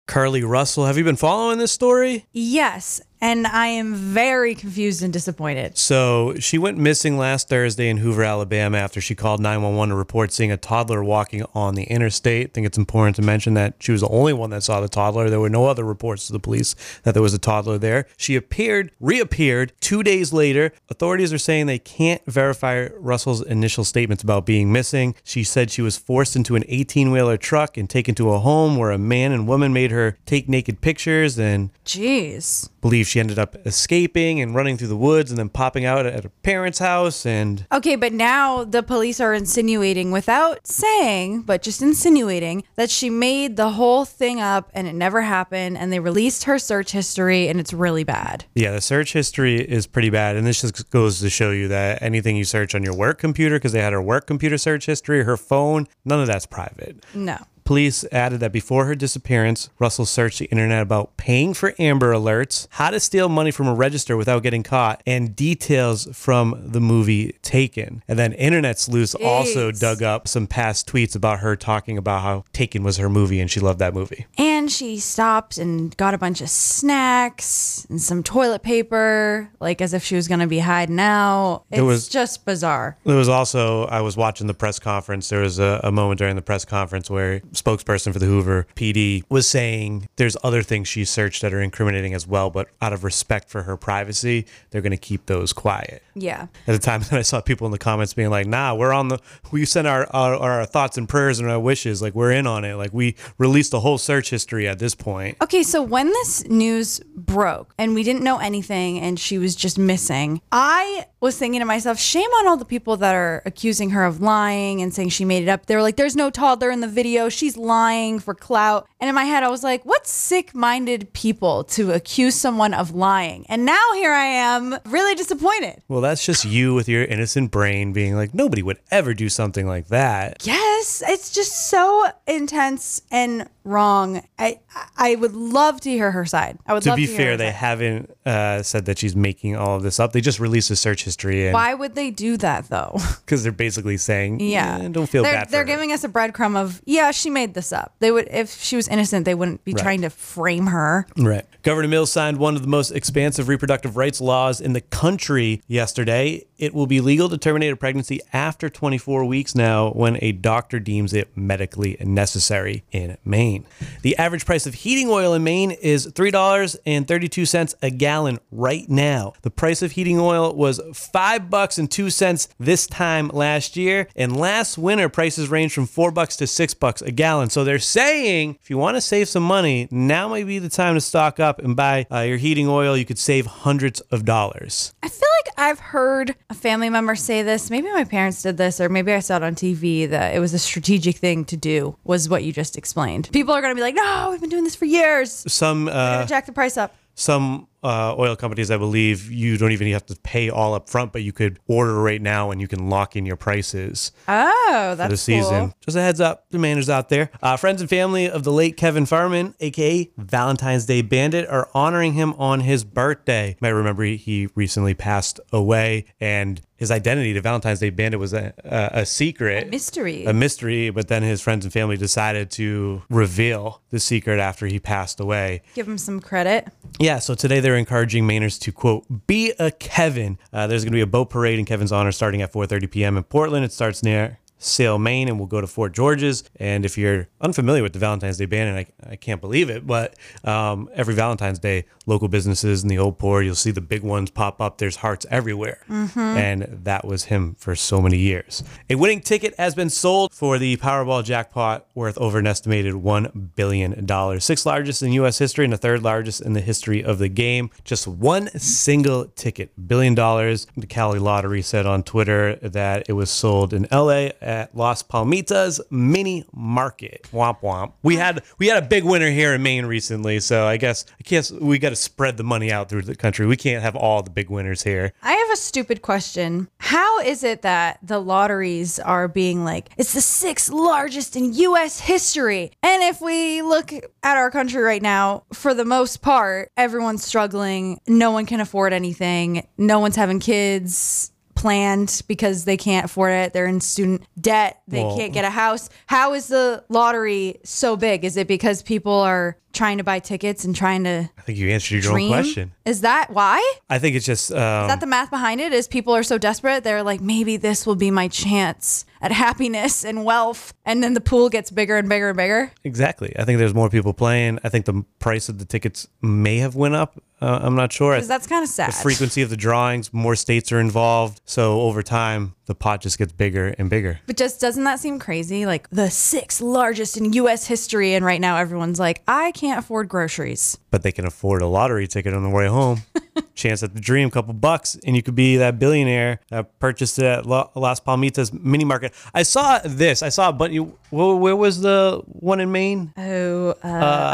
Carlee 0.07 0.47
Russell, 0.47 0.85
have 0.85 0.99
you 0.99 1.03
been 1.03 1.15
following 1.15 1.57
this 1.57 1.71
story? 1.71 2.27
Yes. 2.31 3.01
And 3.19 3.47
I 3.47 3.67
am 3.67 3.95
very 3.95 4.53
confused 4.53 5.01
and 5.01 5.11
disappointed. 5.11 5.77
So 5.77 6.35
she 6.35 6.57
went 6.57 6.77
missing 6.77 7.17
last 7.17 7.49
Thursday 7.49 7.89
in 7.89 7.97
Hoover, 7.97 8.23
Alabama, 8.23 8.77
after 8.77 9.01
she 9.01 9.15
called 9.15 9.39
911 9.41 9.89
to 9.89 9.95
report 9.95 10.31
seeing 10.31 10.51
a 10.51 10.57
toddler 10.57 11.03
walking 11.03 11.43
on 11.55 11.75
the 11.75 11.83
interstate. 11.83 12.47
I 12.47 12.51
think 12.53 12.67
it's 12.67 12.77
important 12.77 13.15
to 13.15 13.23
mention 13.23 13.55
that 13.55 13.75
she 13.79 13.91
was 13.91 14.01
the 14.01 14.09
only 14.09 14.33
one 14.33 14.51
that 14.51 14.61
saw 14.61 14.81
the 14.81 14.87
toddler. 14.87 15.29
There 15.29 15.39
were 15.39 15.49
no 15.49 15.65
other 15.65 15.83
reports 15.83 16.27
to 16.27 16.33
the 16.33 16.39
police 16.39 16.75
that 17.03 17.13
there 17.13 17.23
was 17.23 17.33
a 17.33 17.39
toddler 17.39 17.77
there. 17.77 18.05
She 18.17 18.35
appeared, 18.35 18.91
reappeared 18.99 19.73
two 19.81 20.03
days 20.03 20.31
later. 20.31 20.71
Authorities 20.89 21.33
are 21.33 21.39
saying 21.39 21.65
they 21.65 21.79
can't 21.79 22.23
verify 22.25 22.87
Russell's 22.97 23.41
initial 23.41 23.83
statements 23.83 24.23
about 24.23 24.45
being 24.45 24.71
missing. 24.71 25.15
She 25.23 25.43
said 25.43 25.71
she 25.71 25.81
was 25.81 25.97
forced 25.97 26.35
into 26.35 26.55
an 26.55 26.63
18 26.67 27.11
wheeler 27.11 27.37
truck 27.37 27.77
and 27.77 27.89
taken 27.89 28.13
to 28.15 28.31
a 28.31 28.39
home 28.39 28.77
where 28.77 28.91
a 28.91 28.97
man 28.97 29.31
and 29.31 29.47
woman 29.47 29.73
made 29.73 29.91
her 29.91 30.17
take 30.25 30.47
naked 30.47 30.81
pictures 30.81 31.39
and 31.39 31.71
Jeez. 31.83 32.69
Believe 32.81 33.07
she 33.07 33.19
ended 33.19 33.39
up 33.39 33.55
escaping 33.65 34.39
and 34.41 34.53
running 34.55 34.77
through 34.77 34.87
the 34.87 34.97
woods 34.97 35.31
and 35.31 35.37
then 35.37 35.49
popping 35.49 35.85
out 35.85 36.05
at 36.05 36.23
her 36.23 36.29
parents' 36.43 36.79
house 36.79 37.25
and 37.25 37.65
Okay, 37.71 37.95
but 37.95 38.13
now 38.13 38.63
the 38.63 38.83
police 38.83 39.19
are 39.19 39.33
insinuating, 39.33 40.11
without 40.11 40.65
saying, 40.67 41.41
but 41.41 41.61
just 41.61 41.81
insinuating, 41.81 42.63
that 42.75 42.89
she 42.89 43.09
made 43.09 43.55
the 43.57 43.71
whole 43.71 44.05
thing 44.05 44.39
up 44.39 44.69
and 44.73 44.87
it 44.87 44.93
never 44.93 45.21
happened. 45.21 45.77
And 45.77 45.91
they 45.91 45.99
released 45.99 46.43
her 46.45 46.59
search 46.59 46.91
history 46.91 47.47
and 47.47 47.59
it's 47.59 47.73
really 47.73 48.03
bad. 48.03 48.45
yeah 48.55 48.71
the 48.71 48.81
search 48.81 49.13
history 49.13 49.57
is 49.59 49.87
pretty 49.87 50.09
bad 50.09 50.35
and 50.35 50.45
this 50.45 50.61
just 50.61 50.89
goes 50.89 51.19
to 51.19 51.29
show 51.29 51.51
you 51.51 51.67
that 51.69 52.01
anything 52.01 52.35
you 52.35 52.43
search 52.43 52.75
on 52.75 52.83
your 52.83 52.95
work 52.95 53.17
computer 53.19 53.55
because 53.55 53.71
they 53.71 53.81
had 53.81 53.93
her 53.93 54.01
work 54.01 54.27
computer 54.27 54.57
search 54.57 54.85
history 54.85 55.23
her 55.23 55.37
phone 55.37 55.87
none 56.05 56.19
of 56.19 56.27
that's 56.27 56.45
private 56.45 57.03
No. 57.13 57.37
Police 57.67 58.05
added 58.13 58.39
that 58.39 58.53
before 58.53 58.85
her 58.85 58.95
disappearance, 58.95 59.69
Russell 59.77 60.05
searched 60.05 60.39
the 60.39 60.45
internet 60.45 60.81
about 60.81 61.17
paying 61.17 61.53
for 61.53 61.75
Amber 61.77 62.13
Alerts, 62.13 62.65
how 62.69 62.91
to 62.91 62.97
steal 62.97 63.27
money 63.27 63.51
from 63.51 63.67
a 63.67 63.73
register 63.73 64.15
without 64.15 64.41
getting 64.41 64.63
caught, 64.63 65.03
and 65.05 65.35
details 65.35 66.07
from 66.13 66.55
the 66.63 66.79
movie 66.79 67.35
Taken. 67.41 68.03
And 68.07 68.17
then 68.17 68.31
Internet 68.31 68.79
Sleuths 68.79 69.15
also 69.15 69.73
dug 69.73 70.01
up 70.01 70.29
some 70.29 70.47
past 70.47 70.87
tweets 70.87 71.13
about 71.13 71.39
her 71.39 71.57
talking 71.57 71.97
about 71.97 72.21
how 72.21 72.45
Taken 72.53 72.83
was 72.83 72.95
her 72.95 73.09
movie 73.09 73.41
and 73.41 73.51
she 73.51 73.59
loved 73.59 73.79
that 73.79 73.93
movie. 73.93 74.27
And 74.37 74.71
she 74.71 74.97
stopped 74.97 75.57
and 75.57 75.95
got 75.97 76.13
a 76.13 76.17
bunch 76.17 76.39
of 76.39 76.49
snacks 76.49 77.85
and 77.89 78.01
some 78.01 78.23
toilet 78.23 78.63
paper, 78.63 79.51
like 79.59 79.81
as 79.81 79.93
if 79.93 80.05
she 80.05 80.15
was 80.15 80.29
going 80.29 80.39
to 80.39 80.47
be 80.47 80.59
hiding 80.59 81.01
out. 81.01 81.65
It's 81.69 81.81
was- 81.81 82.07
just 82.07 82.45
bizarre. 82.45 82.97
There 83.03 83.17
was 83.17 83.27
also, 83.27 83.87
I 83.87 83.99
was 83.99 84.15
watching 84.15 84.47
the 84.47 84.53
press 84.53 84.79
conference. 84.79 85.27
There 85.27 85.41
was 85.41 85.59
a, 85.59 85.81
a 85.83 85.91
moment 85.91 86.19
during 86.19 86.37
the 86.37 86.41
press 86.41 86.63
conference 86.63 87.09
where 87.09 87.41
spokesperson 87.61 88.13
for 88.13 88.19
the 88.19 88.25
Hoover 88.25 88.67
PD 88.75 89.23
was 89.29 89.47
saying 89.47 90.07
there's 90.15 90.37
other 90.43 90.61
things 90.61 90.87
she 90.87 91.05
searched 91.05 91.41
that 91.41 91.53
are 91.53 91.61
incriminating 91.61 92.13
as 92.13 92.27
well, 92.27 92.49
but 92.49 92.69
out 92.81 92.93
of 92.93 93.03
respect 93.03 93.49
for 93.49 93.63
her 93.63 93.77
privacy, 93.77 94.45
they're 94.71 94.81
going 94.81 94.91
to 94.91 94.97
keep 94.97 95.25
those 95.25 95.53
quiet. 95.53 96.01
Yeah. 96.15 96.47
At 96.67 96.73
the 96.73 96.79
time 96.79 97.01
that 97.09 97.13
I 97.13 97.21
saw 97.21 97.41
people 97.41 97.65
in 97.65 97.71
the 97.71 97.77
comments 97.77 98.13
being 98.13 98.29
like, 98.29 98.47
nah, 98.47 98.73
we're 98.75 98.93
on 98.93 99.09
the, 99.09 99.19
we 99.51 99.65
sent 99.65 99.87
our, 99.87 100.07
our, 100.11 100.35
our 100.35 100.65
thoughts 100.65 100.97
and 100.97 101.07
prayers 101.07 101.39
and 101.39 101.49
our 101.49 101.59
wishes. 101.59 102.01
Like, 102.01 102.15
we're 102.15 102.31
in 102.31 102.47
on 102.47 102.65
it. 102.65 102.75
Like, 102.75 102.93
we 102.93 103.15
released 103.37 103.73
a 103.73 103.79
whole 103.79 103.97
search 103.97 104.29
history 104.29 104.67
at 104.67 104.79
this 104.79 104.95
point. 104.95 105.37
Okay, 105.41 105.63
so 105.63 105.81
when 105.81 106.07
this 106.07 106.47
news 106.47 106.99
broke 107.15 107.73
and 107.77 107.93
we 107.93 108.03
didn't 108.03 108.23
know 108.23 108.37
anything 108.37 108.99
and 108.99 109.19
she 109.19 109.37
was 109.37 109.55
just 109.55 109.77
missing, 109.77 110.41
I 110.51 111.05
was 111.19 111.37
thinking 111.37 111.59
to 111.61 111.65
myself, 111.65 111.99
shame 111.99 112.29
on 112.29 112.47
all 112.47 112.57
the 112.57 112.65
people 112.65 112.97
that 112.97 113.15
are 113.15 113.41
accusing 113.45 113.91
her 113.91 114.05
of 114.05 114.21
lying 114.21 114.81
and 114.81 114.93
saying 114.93 115.09
she 115.09 115.25
made 115.25 115.43
it 115.43 115.49
up. 115.49 115.65
They 115.65 115.75
were 115.75 115.81
like, 115.81 115.95
there's 115.95 116.15
no 116.15 116.29
toddler 116.29 116.69
in 116.69 116.81
the 116.81 116.87
video. 116.87 117.29
She's 117.47 117.55
lying 117.55 118.19
for 118.19 118.35
clout. 118.35 118.89
And 118.99 119.07
in 119.07 119.15
my 119.15 119.23
head, 119.23 119.41
I 119.41 119.47
was 119.47 119.63
like, 119.63 119.85
what 119.85 120.05
sick 120.05 120.53
minded 120.53 121.13
people 121.13 121.63
to 121.63 121.93
accuse 121.93 122.35
someone 122.35 122.73
of 122.73 122.93
lying? 122.93 123.45
And 123.47 123.63
now 123.63 123.93
here 123.93 124.11
I 124.11 124.25
am, 124.25 124.77
really 124.85 125.15
disappointed. 125.15 125.81
Well, 125.87 126.01
that's 126.01 126.25
just 126.25 126.43
you 126.43 126.73
with 126.73 126.89
your 126.89 127.05
innocent 127.05 127.51
brain 127.51 127.93
being 127.93 128.15
like, 128.15 128.33
nobody 128.33 128.61
would 128.61 128.79
ever 128.91 129.13
do 129.13 129.29
something 129.29 129.65
like 129.65 129.87
that. 129.87 130.45
Yes, 130.45 131.01
it's 131.07 131.31
just 131.31 131.69
so 131.69 132.07
intense 132.27 133.01
and 133.11 133.47
wrong. 133.67 134.21
I 134.39 134.59
I 134.97 135.15
would 135.15 135.33
love 135.33 135.81
to 135.81 135.89
hear 135.89 136.11
her 136.11 136.25
side. 136.25 136.57
I 136.65 136.73
would 136.73 136.77
love 136.77 136.83
to 136.83 136.89
love 136.91 136.97
be 136.97 137.07
to 137.07 137.15
fair, 137.15 137.37
they 137.37 137.47
side. 137.47 137.55
haven't 137.55 138.17
uh, 138.25 138.63
said 138.63 138.85
that 138.85 138.97
she's 138.97 139.15
making 139.15 139.55
all 139.55 139.75
of 139.75 139.83
this 139.83 139.99
up. 139.99 140.13
They 140.13 140.21
just 140.21 140.39
released 140.39 140.71
a 140.71 140.75
search 140.75 141.03
history, 141.03 141.45
and 141.47 141.53
Why 141.53 141.73
would 141.73 141.95
they 141.95 142.09
do 142.11 142.37
that 142.37 142.69
though? 142.69 142.97
because 143.25 143.43
they're 143.43 143.51
basically 143.51 143.97
saying, 143.97 144.39
Yeah, 144.39 144.79
"Eh, 144.81 144.87
don't 144.89 145.07
feel 145.09 145.23
they're, 145.23 145.33
bad." 145.33 145.47
For 145.47 145.51
They're 145.51 145.61
her." 145.61 145.65
giving 145.67 145.91
us 145.91 146.03
a 146.03 146.09
breadcrumb 146.09 146.55
of 146.55 146.81
yeah, 146.85 147.11
she 147.11 147.29
made 147.29 147.53
this 147.53 147.71
up. 147.73 147.93
They 147.99 148.11
would 148.11 148.27
if 148.31 148.51
she 148.61 148.75
was 148.75 148.87
innocent, 148.87 149.25
they 149.25 149.35
wouldn't 149.35 149.63
be 149.63 149.73
Right. 149.73 149.81
trying 149.83 150.01
to 150.01 150.09
frame 150.09 150.67
her. 150.67 151.05
Right. 151.17 151.45
Governor 151.63 151.87
Mills 151.89 152.11
signed 152.11 152.37
one 152.37 152.55
of 152.55 152.61
the 152.61 152.67
most 152.67 152.91
expansive 152.91 153.47
reproductive 153.49 153.97
rights 153.97 154.21
laws 154.21 154.61
in 154.61 154.73
the 154.73 154.81
country 154.81 155.61
yesterday. 155.67 156.45
It 156.57 156.73
will 156.73 156.87
be 156.87 157.01
legal 157.01 157.27
to 157.29 157.37
terminate 157.37 157.73
a 157.73 157.75
pregnancy 157.75 158.21
after 158.31 158.69
24 158.69 159.25
weeks 159.25 159.53
now 159.53 159.89
when 159.91 160.17
a 160.21 160.31
doctor 160.31 160.79
deems 160.79 161.13
it 161.13 161.35
medically 161.35 161.97
necessary 161.99 162.83
in 162.91 163.17
Maine. 163.25 163.56
The 164.01 164.17
average 164.17 164.45
price 164.45 164.65
of 164.65 164.73
heating 164.73 165.09
oil 165.09 165.33
in 165.33 165.43
Maine 165.43 165.71
is 165.71 166.07
$3.32 166.07 167.73
a 167.81 167.89
gallon 167.89 168.39
right 168.51 168.87
now. 168.89 169.33
The 169.41 169.51
price 169.51 169.81
of 169.81 169.93
heating 169.93 170.19
oil 170.19 170.53
was 170.53 170.79
5 170.93 171.49
bucks 171.49 171.77
and 171.77 171.89
2 171.89 172.09
cents 172.09 172.49
this 172.59 172.87
time 172.87 173.29
last 173.29 173.75
year, 173.77 174.07
and 174.15 174.35
last 174.35 174.77
winter 174.77 175.09
prices 175.09 175.49
ranged 175.49 175.73
from 175.73 175.87
4 175.87 176.11
bucks 176.11 176.35
to 176.37 176.47
6 176.47 176.73
bucks 176.75 177.01
a 177.01 177.11
gallon. 177.11 177.49
So 177.49 177.63
they're 177.63 177.79
saying 177.79 178.57
if 178.61 178.69
you 178.69 178.77
want 178.77 178.95
to 178.97 179.01
save 179.01 179.27
some 179.29 179.43
money, 179.43 179.87
now 179.91 180.27
might 180.27 180.47
be 180.47 180.59
the 180.59 180.69
time 180.69 180.95
to 180.95 181.01
stock 181.01 181.39
up 181.39 181.59
and 181.59 181.75
buy 181.75 182.05
uh, 182.11 182.21
your 182.21 182.37
heating 182.37 182.67
oil. 182.67 182.97
You 182.97 183.05
could 183.05 183.19
save 183.19 183.45
hundreds 183.45 184.01
of 184.01 184.25
dollars. 184.25 184.93
I 185.03 185.09
feel 185.09 185.29
like 185.43 185.53
I've 185.57 185.79
heard 185.79 186.35
a 186.49 186.53
family 186.53 186.89
member 186.89 187.15
say 187.15 187.41
this. 187.41 187.69
Maybe 187.69 187.91
my 187.91 188.03
parents 188.03 188.43
did 188.43 188.57
this, 188.57 188.79
or 188.79 188.89
maybe 188.89 189.13
I 189.13 189.19
saw 189.19 189.37
it 189.37 189.43
on 189.43 189.55
TV 189.55 190.09
that 190.09 190.35
it 190.35 190.39
was 190.39 190.53
a 190.53 190.59
strategic 190.59 191.17
thing 191.17 191.45
to 191.45 191.57
do. 191.57 191.97
Was 192.03 192.29
what 192.29 192.43
you 192.43 192.53
just 192.53 192.77
explained. 192.77 193.29
People 193.31 193.46
are 193.53 193.61
going 193.61 193.71
to 193.71 193.75
be 193.75 193.81
like, 193.81 193.95
"No, 193.95 194.29
we've 194.31 194.41
been 194.41 194.49
doing 194.49 194.63
this 194.63 194.75
for 194.75 194.85
years. 194.85 195.43
Some 195.51 195.87
uh, 195.87 196.25
jack 196.25 196.45
the 196.45 196.51
price 196.51 196.77
up." 196.77 196.95
some 197.17 197.67
uh, 197.83 198.15
oil 198.17 198.35
companies, 198.35 198.71
I 198.71 198.77
believe, 198.77 199.31
you 199.31 199.57
don't 199.57 199.71
even 199.71 199.87
have 199.91 200.05
to 200.07 200.15
pay 200.23 200.49
all 200.49 200.73
up 200.73 200.89
front, 200.89 201.11
but 201.13 201.23
you 201.23 201.31
could 201.31 201.59
order 201.67 201.93
right 202.01 202.21
now 202.21 202.51
and 202.51 202.59
you 202.59 202.67
can 202.67 202.89
lock 202.89 203.15
in 203.15 203.25
your 203.25 203.35
prices. 203.35 204.11
Oh, 204.27 204.95
that's 204.97 205.07
for 205.07 205.11
the 205.13 205.17
season. 205.17 205.67
cool. 205.67 205.73
Just 205.81 205.97
a 205.97 206.01
heads 206.01 206.19
up, 206.19 206.45
the 206.49 206.57
manners 206.59 206.89
out 206.89 207.09
there. 207.09 207.29
Uh, 207.41 207.55
friends 207.57 207.81
and 207.81 207.89
family 207.89 208.29
of 208.29 208.43
the 208.43 208.51
late 208.51 208.77
Kevin 208.77 209.05
Fahrman, 209.05 209.53
aka 209.59 210.09
Valentine's 210.17 210.85
Day 210.85 211.01
Bandit, 211.01 211.47
are 211.47 211.69
honoring 211.73 212.13
him 212.13 212.33
on 212.33 212.61
his 212.61 212.83
birthday. 212.83 213.49
You 213.49 213.55
might 213.61 213.69
remember 213.69 214.03
he- 214.03 214.49
recently 214.55 214.93
passed 214.93 215.39
away, 215.53 216.05
and 216.19 216.61
his 216.77 216.91
identity 216.91 217.33
to 217.33 217.41
Valentine's 217.41 217.79
Day 217.79 217.89
Bandit 217.89 218.19
was 218.19 218.33
a, 218.33 218.53
a, 218.63 219.01
a 219.01 219.05
secret. 219.05 219.69
Mystery. 219.69 220.25
A 220.25 220.33
mystery, 220.33 220.89
but 220.91 221.07
then 221.07 221.23
his 221.23 221.41
friends 221.41 221.65
and 221.65 221.73
family 221.73 221.97
decided 221.97 222.51
to 222.51 223.01
reveal 223.09 223.81
the 223.89 223.99
secret 223.99 224.39
after 224.39 224.67
he 224.67 224.79
passed 224.79 225.19
away. 225.19 225.63
Give 225.73 225.87
him 225.87 225.97
some 225.97 226.19
credit. 226.19 226.67
Yeah, 226.99 227.17
so 227.19 227.33
today 227.33 227.59
they're 227.67 227.75
encouraging 227.75 228.25
Mainers 228.25 228.57
to 228.61 228.71
quote 228.71 229.27
be 229.27 229.51
a 229.59 229.71
Kevin. 229.71 230.39
Uh, 230.53 230.67
there's 230.67 230.85
going 230.85 230.93
to 230.93 230.95
be 230.95 231.01
a 231.01 231.05
boat 231.05 231.29
parade 231.29 231.59
in 231.59 231.65
Kevin's 231.65 231.91
honor 231.91 232.13
starting 232.13 232.41
at 232.41 232.53
4:30 232.53 232.89
p.m. 232.89 233.17
in 233.17 233.23
Portland. 233.23 233.65
It 233.65 233.73
starts 233.73 234.01
near 234.01 234.39
Sale, 234.59 234.97
Maine, 234.97 235.27
and 235.27 235.37
we'll 235.37 235.47
go 235.47 235.61
to 235.61 235.67
Fort 235.67 235.95
Gorges. 235.95 236.43
And 236.57 236.85
if 236.85 236.97
you're 236.97 237.27
unfamiliar 237.41 237.83
with 237.83 237.93
the 237.93 237.99
Valentine's 237.99 238.37
Day 238.37 238.45
Band, 238.45 238.69
and 238.69 238.87
I, 239.05 239.11
I 239.11 239.15
can't 239.15 239.41
believe 239.41 239.69
it, 239.69 239.85
but 239.85 240.15
um, 240.43 240.89
every 240.93 241.13
Valentine's 241.13 241.59
Day, 241.59 241.85
local 242.05 242.27
businesses 242.27 242.83
in 242.83 242.89
the 242.89 242.97
Old 242.97 243.19
Port, 243.19 243.45
you'll 243.45 243.55
see 243.55 243.71
the 243.71 243.81
big 243.81 244.03
ones 244.03 244.29
pop 244.31 244.61
up. 244.61 244.77
There's 244.77 244.97
hearts 244.97 245.25
everywhere, 245.29 245.79
and 246.17 246.63
that 246.83 247.05
was 247.05 247.25
him 247.25 247.55
for 247.59 247.75
so 247.75 248.01
many 248.01 248.17
years. 248.17 248.63
A 248.89 248.95
winning 248.95 249.21
ticket 249.21 249.53
has 249.57 249.75
been 249.75 249.89
sold 249.89 250.33
for 250.33 250.57
the 250.57 250.77
Powerball 250.77 251.23
jackpot, 251.23 251.85
worth 251.93 252.17
over 252.17 252.39
an 252.39 252.47
estimated 252.47 252.95
one 252.95 253.51
billion 253.55 254.05
dollars, 254.05 254.45
sixth 254.45 254.65
largest 254.65 255.03
in 255.03 255.11
U.S. 255.13 255.37
history 255.37 255.65
and 255.65 255.73
the 255.73 255.77
third 255.77 256.03
largest 256.03 256.41
in 256.41 256.53
the 256.53 256.61
history 256.61 257.03
of 257.03 257.19
the 257.19 257.29
game. 257.29 257.69
Just 257.83 258.07
one 258.07 258.47
single 258.57 259.25
ticket, 259.35 259.71
billion 259.87 260.15
dollars. 260.15 260.67
The 260.75 260.87
Cali 260.87 261.19
Lottery 261.19 261.61
said 261.61 261.85
on 261.85 262.03
Twitter 262.03 262.55
that 262.57 263.07
it 263.09 263.13
was 263.13 263.29
sold 263.29 263.73
in 263.73 263.87
L.A. 263.91 264.31
at 264.47 264.75
Las 264.75 265.03
Palmitas 265.03 265.79
Mini 265.91 266.45
Market. 266.53 267.27
Womp 267.31 267.61
womp. 267.61 267.91
We 268.01 268.15
had 268.15 268.41
we 268.57 268.67
had 268.67 268.81
a 268.81 268.87
big 268.87 269.03
winner 269.03 269.29
here 269.29 269.53
in 269.53 269.61
Maine 269.61 269.85
recently, 269.85 270.39
so 270.39 270.65
I 270.65 270.77
guess 270.77 271.05
I 271.19 271.23
guess 271.23 271.51
we 271.51 271.77
got 271.77 271.89
to 271.89 271.95
spread 271.95 272.37
the 272.37 272.43
money 272.43 272.71
out 272.71 272.89
through 272.89 273.03
the 273.03 273.15
country. 273.15 273.45
We 273.45 273.57
can't 273.57 273.83
have 273.83 273.95
all 273.95 274.23
the 274.23 274.31
big 274.31 274.49
winners 274.49 274.83
here. 274.83 275.13
I 275.21 275.33
have 275.33 275.51
a 275.51 275.57
stupid 275.57 276.01
question. 276.01 276.69
How 276.79 277.19
is 277.19 277.43
it 277.43 277.61
that 277.63 277.99
the 278.01 278.19
lotteries 278.19 278.99
are 278.99 279.27
being 279.27 279.65
like, 279.65 279.89
it's 279.97 280.13
the 280.13 280.21
sixth 280.21 280.71
largest 280.71 281.35
in 281.35 281.53
US 281.53 281.99
history? 281.99 282.71
And 282.81 283.03
if 283.03 283.19
we 283.21 283.61
look 283.61 283.91
at 283.91 284.37
our 284.37 284.49
country 284.49 284.81
right 284.81 285.01
now, 285.01 285.43
for 285.53 285.73
the 285.73 285.85
most 285.85 286.21
part, 286.21 286.71
everyone's 286.77 287.25
struggling. 287.25 287.99
No 288.07 288.31
one 288.31 288.45
can 288.45 288.61
afford 288.61 288.93
anything. 288.93 289.67
No 289.77 289.99
one's 289.99 290.15
having 290.15 290.39
kids 290.39 291.33
planned 291.57 292.21
because 292.27 292.65
they 292.65 292.77
can't 292.77 293.05
afford 293.05 293.31
it. 293.33 293.53
They're 293.53 293.65
in 293.65 293.81
student 293.81 294.21
debt. 294.39 294.81
They 294.87 295.03
Well- 295.03 295.17
can't 295.17 295.33
get 295.33 295.43
a 295.43 295.49
house. 295.49 295.89
How 296.05 296.33
is 296.33 296.47
the 296.47 296.83
lottery 296.89 297.59
so 297.63 297.95
big? 297.97 298.23
Is 298.23 298.37
it 298.37 298.47
because 298.47 298.81
people 298.83 299.13
are 299.13 299.57
trying 299.77 299.97
to 299.99 300.03
buy 300.03 300.19
tickets 300.19 300.65
and 300.65 300.75
trying 300.75 301.03
to 301.05 301.29
I 301.37 301.41
think 301.41 301.57
you 301.57 301.69
answered 301.69 302.03
your 302.03 302.13
dream? 302.13 302.31
own 302.31 302.41
question. 302.43 302.71
Is 302.85 303.01
that 303.01 303.29
why? 303.29 303.61
I 303.89 303.99
think 303.99 304.15
it's 304.15 304.25
just 304.25 304.51
um, 304.51 304.57
Is 304.83 304.87
that 304.89 304.99
the 304.99 305.05
math 305.05 305.29
behind 305.29 305.61
it? 305.61 305.71
Is 305.71 305.87
people 305.87 306.13
are 306.13 306.23
so 306.23 306.37
desperate, 306.37 306.83
they're 306.83 307.03
like, 307.03 307.21
maybe 307.21 307.57
this 307.57 307.85
will 307.85 307.95
be 307.95 308.11
my 308.11 308.27
chance 308.27 309.05
at 309.21 309.31
happiness 309.31 310.03
and 310.05 310.25
wealth, 310.25 310.73
and 310.85 311.01
then 311.03 311.13
the 311.13 311.21
pool 311.21 311.49
gets 311.49 311.71
bigger 311.71 311.97
and 311.97 312.07
bigger 312.09 312.29
and 312.29 312.37
bigger. 312.37 312.71
Exactly. 312.83 313.33
I 313.37 313.45
think 313.45 313.59
there's 313.59 313.73
more 313.73 313.89
people 313.89 314.13
playing. 314.13 314.59
I 314.63 314.69
think 314.69 314.85
the 314.85 315.03
price 315.19 315.49
of 315.49 315.59
the 315.59 315.65
tickets 315.65 316.07
may 316.21 316.57
have 316.57 316.75
went 316.75 316.95
up. 316.95 317.21
Uh, 317.41 317.59
I'm 317.61 317.75
not 317.75 317.91
sure. 317.93 318.13
Because 318.15 318.27
that's 318.27 318.47
kind 318.47 318.63
of 318.63 318.69
sad. 318.69 318.89
the 318.89 318.97
frequency 318.97 319.41
of 319.41 319.49
the 319.49 319.57
drawings, 319.57 320.11
more 320.11 320.35
states 320.35 320.71
are 320.71 320.79
involved. 320.79 321.41
So 321.45 321.81
over 321.81 322.01
time, 322.01 322.55
the 322.67 322.75
pot 322.75 323.01
just 323.01 323.17
gets 323.17 323.31
bigger 323.31 323.73
and 323.79 323.89
bigger. 323.89 324.19
But 324.27 324.37
just 324.37 324.61
doesn't 324.61 324.83
that 324.83 324.99
seem 324.99 325.19
crazy? 325.19 325.65
Like 325.65 325.89
the 325.89 326.09
sixth 326.11 326.61
largest 326.61 327.17
in 327.17 327.31
U.S. 327.33 327.65
history, 327.65 328.13
and 328.13 328.23
right 328.23 328.41
now 328.41 328.57
everyone's 328.57 328.99
like, 328.99 329.23
I 329.27 329.51
can't 329.53 329.79
afford 329.79 330.09
groceries. 330.09 330.77
But 330.91 331.01
they 331.01 331.11
can 331.13 331.25
afford 331.25 331.61
a 331.61 331.67
lottery 331.67 332.07
ticket 332.07 332.33
on 332.33 332.43
the 332.43 332.49
way 332.49 332.67
home. 332.67 333.01
Chance 333.55 333.83
at 333.83 333.95
the 333.95 334.01
dream, 334.01 334.29
couple 334.29 334.53
bucks, 334.53 334.97
and 335.05 335.15
you 335.15 335.23
could 335.23 335.33
be 335.33 335.57
that 335.57 335.79
billionaire 335.79 336.41
that 336.49 336.77
purchased 336.79 337.17
it 337.19 337.25
at 337.25 337.45
Las 337.45 337.99
Palmitas 337.99 338.53
mini 338.53 338.83
market. 338.83 339.13
I 339.33 339.43
saw 339.43 339.79
this. 339.83 340.21
I 340.21 340.29
saw 340.29 340.49
a 340.49 340.53
bunch. 340.53 340.77
Where, 341.09 341.55
was 341.55 341.81
the 341.81 342.21
one 342.25 342.59
in 342.59 342.71
Maine? 342.71 343.13
Oh, 343.17 343.69
uh, 343.83 343.87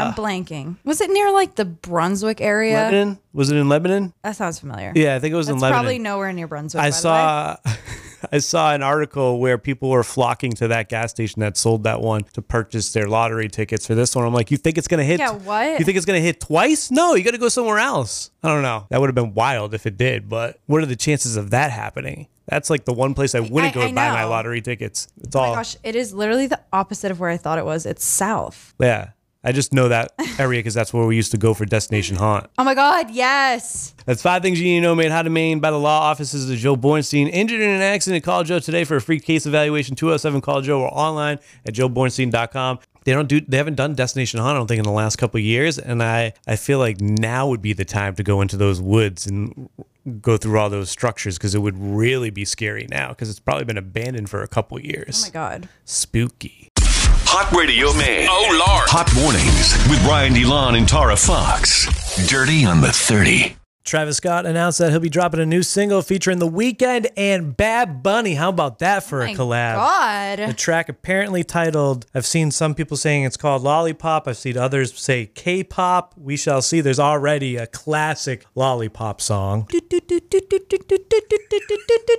I'm 0.08 0.14
blanking. 0.14 0.76
Was 0.84 1.00
it 1.00 1.10
near 1.10 1.32
like 1.32 1.54
the 1.54 1.64
Brunswick 1.64 2.40
area? 2.40 2.74
Lebanon? 2.74 3.18
Was 3.32 3.50
it 3.50 3.56
in 3.56 3.68
Lebanon? 3.68 4.12
That 4.22 4.36
sounds 4.36 4.58
familiar. 4.58 4.92
Yeah, 4.94 5.14
I 5.14 5.20
think 5.20 5.32
it 5.32 5.36
was 5.36 5.46
That's 5.46 5.56
in 5.56 5.60
Lebanon. 5.60 5.82
probably 5.82 5.98
nowhere 5.98 6.32
near 6.32 6.46
Brunswick. 6.46 6.82
I 6.82 6.90
saw 6.90 7.56
I 8.32 8.38
saw 8.38 8.72
an 8.74 8.82
article 8.82 9.38
where 9.40 9.58
people 9.58 9.90
were 9.90 10.02
flocking 10.04 10.52
to 10.52 10.68
that 10.68 10.88
gas 10.88 11.10
station 11.10 11.40
that 11.40 11.56
sold 11.56 11.84
that 11.84 12.00
one 12.00 12.22
to 12.34 12.42
purchase 12.42 12.92
their 12.92 13.06
lottery 13.08 13.48
tickets 13.48 13.86
for 13.86 13.94
this 13.94 14.14
one. 14.14 14.24
I'm 14.24 14.32
like, 14.34 14.50
you 14.50 14.56
think 14.56 14.78
it's 14.78 14.88
gonna 14.88 15.04
hit? 15.04 15.20
Yeah, 15.20 15.32
what? 15.32 15.78
You 15.78 15.84
think 15.84 15.96
it's 15.96 16.06
gonna 16.06 16.20
hit 16.20 16.40
twice? 16.40 16.90
No, 16.90 17.14
you 17.14 17.24
got 17.24 17.32
to 17.32 17.38
go 17.38 17.48
somewhere 17.48 17.78
else. 17.78 18.30
I 18.42 18.48
don't 18.48 18.62
know. 18.62 18.86
That 18.90 19.00
would 19.00 19.08
have 19.08 19.14
been 19.14 19.34
wild 19.34 19.74
if 19.74 19.86
it 19.86 19.96
did, 19.96 20.28
but 20.28 20.58
what 20.66 20.82
are 20.82 20.86
the 20.86 20.96
chances 20.96 21.36
of 21.36 21.50
that 21.50 21.70
happening? 21.70 22.28
That's 22.46 22.68
like 22.68 22.84
the 22.84 22.92
one 22.92 23.14
place 23.14 23.34
I 23.34 23.40
wouldn't 23.40 23.72
I- 23.72 23.74
go 23.74 23.80
I 23.82 23.92
buy 23.92 24.10
my 24.10 24.24
lottery 24.24 24.60
tickets. 24.60 25.08
It's 25.22 25.34
Oh 25.34 25.40
all 25.40 25.50
my 25.50 25.56
gosh, 25.60 25.76
it 25.82 25.96
is 25.96 26.12
literally 26.12 26.46
the 26.46 26.60
opposite 26.72 27.10
of 27.10 27.18
where 27.18 27.30
I 27.30 27.36
thought 27.38 27.58
it 27.58 27.64
was. 27.64 27.86
It's 27.86 28.04
south. 28.04 28.74
yeah. 28.78 29.10
I 29.44 29.52
just 29.52 29.72
know 29.72 29.88
that 29.88 30.12
area 30.38 30.58
because 30.58 30.74
that's 30.74 30.92
where 30.92 31.06
we 31.06 31.16
used 31.16 31.30
to 31.32 31.36
go 31.36 31.54
for 31.54 31.64
Destination 31.66 32.16
Haunt. 32.16 32.48
Oh 32.58 32.64
my 32.64 32.74
god, 32.74 33.10
yes. 33.10 33.94
That's 34.06 34.22
five 34.22 34.42
things 34.42 34.60
you 34.60 34.66
need 34.66 34.76
to 34.76 34.82
know 34.82 34.94
made 34.94 35.10
how 35.10 35.22
to 35.22 35.30
Maine 35.30 35.60
by 35.60 35.70
the 35.70 35.78
law 35.78 36.00
offices 36.00 36.50
of 36.50 36.56
Joe 36.56 36.76
Bornstein. 36.76 37.30
Injured 37.30 37.60
in 37.60 37.68
an 37.70 37.82
accident, 37.82 38.24
call 38.24 38.42
Joe 38.44 38.58
today 38.58 38.84
for 38.84 38.96
a 38.96 39.00
free 39.00 39.20
case 39.20 39.46
evaluation. 39.46 39.96
207 39.96 40.40
call 40.40 40.62
Joe 40.62 40.80
or 40.80 40.88
online 40.88 41.38
at 41.66 41.74
joebornstein.com. 41.74 42.78
They 43.04 43.12
don't 43.12 43.28
do 43.28 43.40
they 43.42 43.58
haven't 43.58 43.74
done 43.74 43.94
Destination 43.94 44.40
haunt 44.40 44.56
I 44.56 44.58
don't 44.58 44.66
think, 44.66 44.78
in 44.78 44.84
the 44.84 44.90
last 44.90 45.16
couple 45.16 45.38
of 45.38 45.44
years. 45.44 45.78
And 45.78 46.02
I, 46.02 46.32
I 46.46 46.56
feel 46.56 46.78
like 46.78 47.00
now 47.00 47.46
would 47.48 47.60
be 47.60 47.74
the 47.74 47.84
time 47.84 48.14
to 48.14 48.22
go 48.22 48.40
into 48.40 48.56
those 48.56 48.80
woods 48.80 49.26
and 49.26 49.68
go 50.20 50.36
through 50.36 50.58
all 50.58 50.70
those 50.70 50.90
structures 50.90 51.36
because 51.38 51.54
it 51.54 51.58
would 51.58 51.78
really 51.78 52.30
be 52.30 52.44
scary 52.44 52.86
now 52.90 53.08
because 53.10 53.30
it's 53.30 53.40
probably 53.40 53.64
been 53.64 53.78
abandoned 53.78 54.30
for 54.30 54.42
a 54.42 54.48
couple 54.48 54.76
of 54.76 54.84
years. 54.84 55.22
Oh 55.22 55.26
my 55.26 55.30
god. 55.30 55.68
Spooky. 55.84 56.70
Hot 57.36 57.50
Radio 57.50 57.92
Maine. 57.94 58.28
Oh, 58.30 58.46
Lord. 58.52 58.88
Hot 58.90 59.12
Mornings 59.16 59.74
with 59.90 60.00
Brian 60.04 60.34
DeLon 60.34 60.78
and 60.78 60.88
Tara 60.88 61.16
Fox. 61.16 62.28
Dirty 62.28 62.64
on 62.64 62.80
the 62.80 62.92
30. 62.92 63.56
Travis 63.84 64.16
Scott 64.16 64.46
announced 64.46 64.78
that 64.78 64.92
he'll 64.92 64.98
be 65.00 65.10
dropping 65.10 65.40
a 65.40 65.46
new 65.46 65.62
single 65.62 66.00
featuring 66.00 66.38
The 66.38 66.48
Weeknd 66.48 67.06
and 67.18 67.54
Bad 67.54 68.02
Bunny. 68.02 68.32
How 68.34 68.48
about 68.48 68.78
that 68.78 69.02
for 69.04 69.20
a 69.20 69.26
My 69.26 69.34
collab? 69.34 69.74
God. 69.74 70.38
The 70.48 70.54
track 70.54 70.88
apparently 70.88 71.44
titled, 71.44 72.06
I've 72.14 72.24
seen 72.24 72.50
some 72.50 72.74
people 72.74 72.96
saying 72.96 73.24
it's 73.24 73.36
called 73.36 73.60
Lollipop. 73.62 74.26
I've 74.26 74.38
seen 74.38 74.56
others 74.56 74.98
say 74.98 75.26
K 75.26 75.62
pop. 75.62 76.14
We 76.16 76.38
shall 76.38 76.62
see. 76.62 76.80
There's 76.80 76.98
already 76.98 77.56
a 77.56 77.66
classic 77.66 78.46
Lollipop 78.54 79.20
song. 79.20 79.68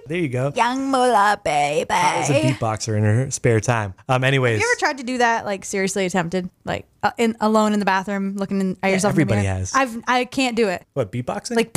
There 0.07 0.17
you 0.19 0.29
go. 0.29 0.51
Young 0.55 0.91
Mola 0.91 1.41
baby. 1.43 1.88
As 1.89 2.29
a 2.29 2.34
beatboxer 2.43 2.95
in 2.95 3.03
her 3.03 3.31
spare 3.31 3.60
time. 3.60 3.95
Um, 4.07 4.24
anyways, 4.24 4.62
You 4.62 4.72
ever 4.72 4.79
tried 4.79 5.00
to 5.00 5.03
do 5.03 5.17
that? 5.17 5.45
Like 5.45 5.65
seriously 5.65 6.05
attempted? 6.05 6.48
Like 6.63 6.86
uh, 7.01 7.12
in 7.17 7.36
alone 7.41 7.74
in 7.74 7.79
the 7.79 7.86
bathroom, 7.86 8.36
looking 8.36 8.62
in, 8.62 8.77
at 8.84 8.91
yourself. 8.91 9.13
in 9.13 9.15
the 9.17 9.22
everybody 9.24 9.41
mirror? 9.48 9.57
has. 9.57 9.74
I've 9.74 9.98
I 10.07 10.25
can't 10.25 10.55
do 10.55 10.67
it. 10.69 10.86
what, 10.93 11.12
beatboxing? 11.12 11.54
Like 11.55 11.75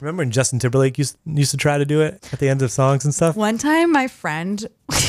remember 0.00 0.20
when 0.22 0.30
Justin 0.30 0.58
Timberlake 0.58 0.98
used, 0.98 1.16
used 1.24 1.50
to 1.52 1.56
try 1.56 1.78
to 1.78 1.84
do 1.84 2.00
it 2.00 2.28
at 2.32 2.38
the 2.38 2.48
end 2.48 2.62
of 2.62 2.70
songs 2.70 3.04
and 3.04 3.14
stuff? 3.14 3.36
one 3.36 3.58
time, 3.58 3.92
my 3.92 4.08
friend. 4.08 4.66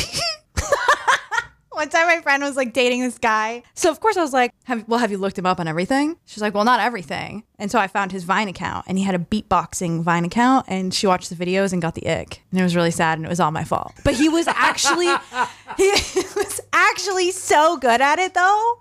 One 1.76 1.90
time, 1.90 2.08
my 2.08 2.22
friend 2.22 2.42
was 2.42 2.56
like 2.56 2.72
dating 2.72 3.02
this 3.02 3.18
guy. 3.18 3.62
So 3.74 3.92
of 3.92 4.00
course, 4.00 4.16
I 4.16 4.22
was 4.22 4.32
like, 4.32 4.54
have, 4.64 4.88
"Well, 4.88 4.98
have 4.98 5.12
you 5.12 5.18
looked 5.18 5.38
him 5.38 5.46
up 5.46 5.60
on 5.60 5.68
everything?" 5.68 6.16
She's 6.26 6.42
like, 6.42 6.54
"Well, 6.54 6.64
not 6.64 6.80
everything." 6.80 7.44
And 7.60 7.70
so 7.70 7.78
I 7.78 7.88
found 7.88 8.14
his 8.14 8.24
Vine 8.24 8.48
account, 8.48 8.86
and 8.88 8.98
he 8.98 9.04
had 9.04 9.14
a 9.14 9.20
beatboxing 9.20 10.02
Vine 10.02 10.24
account, 10.24 10.68
and 10.70 10.94
she 10.94 11.06
watched 11.06 11.30
the 11.30 11.36
videos 11.36 11.74
and 11.74 11.82
got 11.82 11.94
the 11.96 12.08
ick, 12.10 12.42
and 12.50 12.62
it 12.62 12.64
was 12.64 12.78
really 12.78 12.92
sad, 12.92 13.18
and 13.18 13.26
it 13.26 13.30
was 13.30 13.42
all 13.42 13.52
my 13.52 13.66
fault. 13.66 13.92
But 14.06 14.14
he 14.14 14.30
was 14.30 14.48
actually, 14.48 15.08
he 15.78 15.90
was 16.38 16.62
actually 16.72 17.32
so 17.32 17.76
good 17.76 18.00
at 18.00 18.20
it, 18.20 18.34
though. 18.34 18.80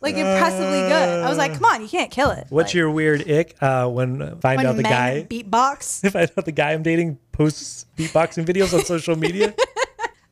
Like 0.00 0.16
impressively 0.16 0.80
good. 0.80 1.24
I 1.24 1.28
was 1.28 1.36
like, 1.36 1.54
"Come 1.54 1.64
on, 1.64 1.82
you 1.82 1.88
can't 1.88 2.10
kill 2.10 2.30
it." 2.30 2.46
What's 2.48 2.68
Like, 2.68 2.74
your 2.74 2.90
weird 2.90 3.28
ick 3.30 3.56
uh, 3.60 3.86
when 3.88 4.22
uh, 4.22 4.36
find 4.36 4.56
when 4.56 4.66
out 4.66 4.76
the 4.76 4.82
guy 4.82 5.26
beatbox? 5.28 6.04
if 6.04 6.16
I 6.16 6.22
know 6.22 6.42
the 6.42 6.52
guy 6.52 6.72
I'm 6.72 6.82
dating 6.82 7.18
posts 7.32 7.86
beatboxing 7.98 8.46
videos 8.46 8.72
on 8.72 8.84
social 8.84 9.16
media? 9.16 9.54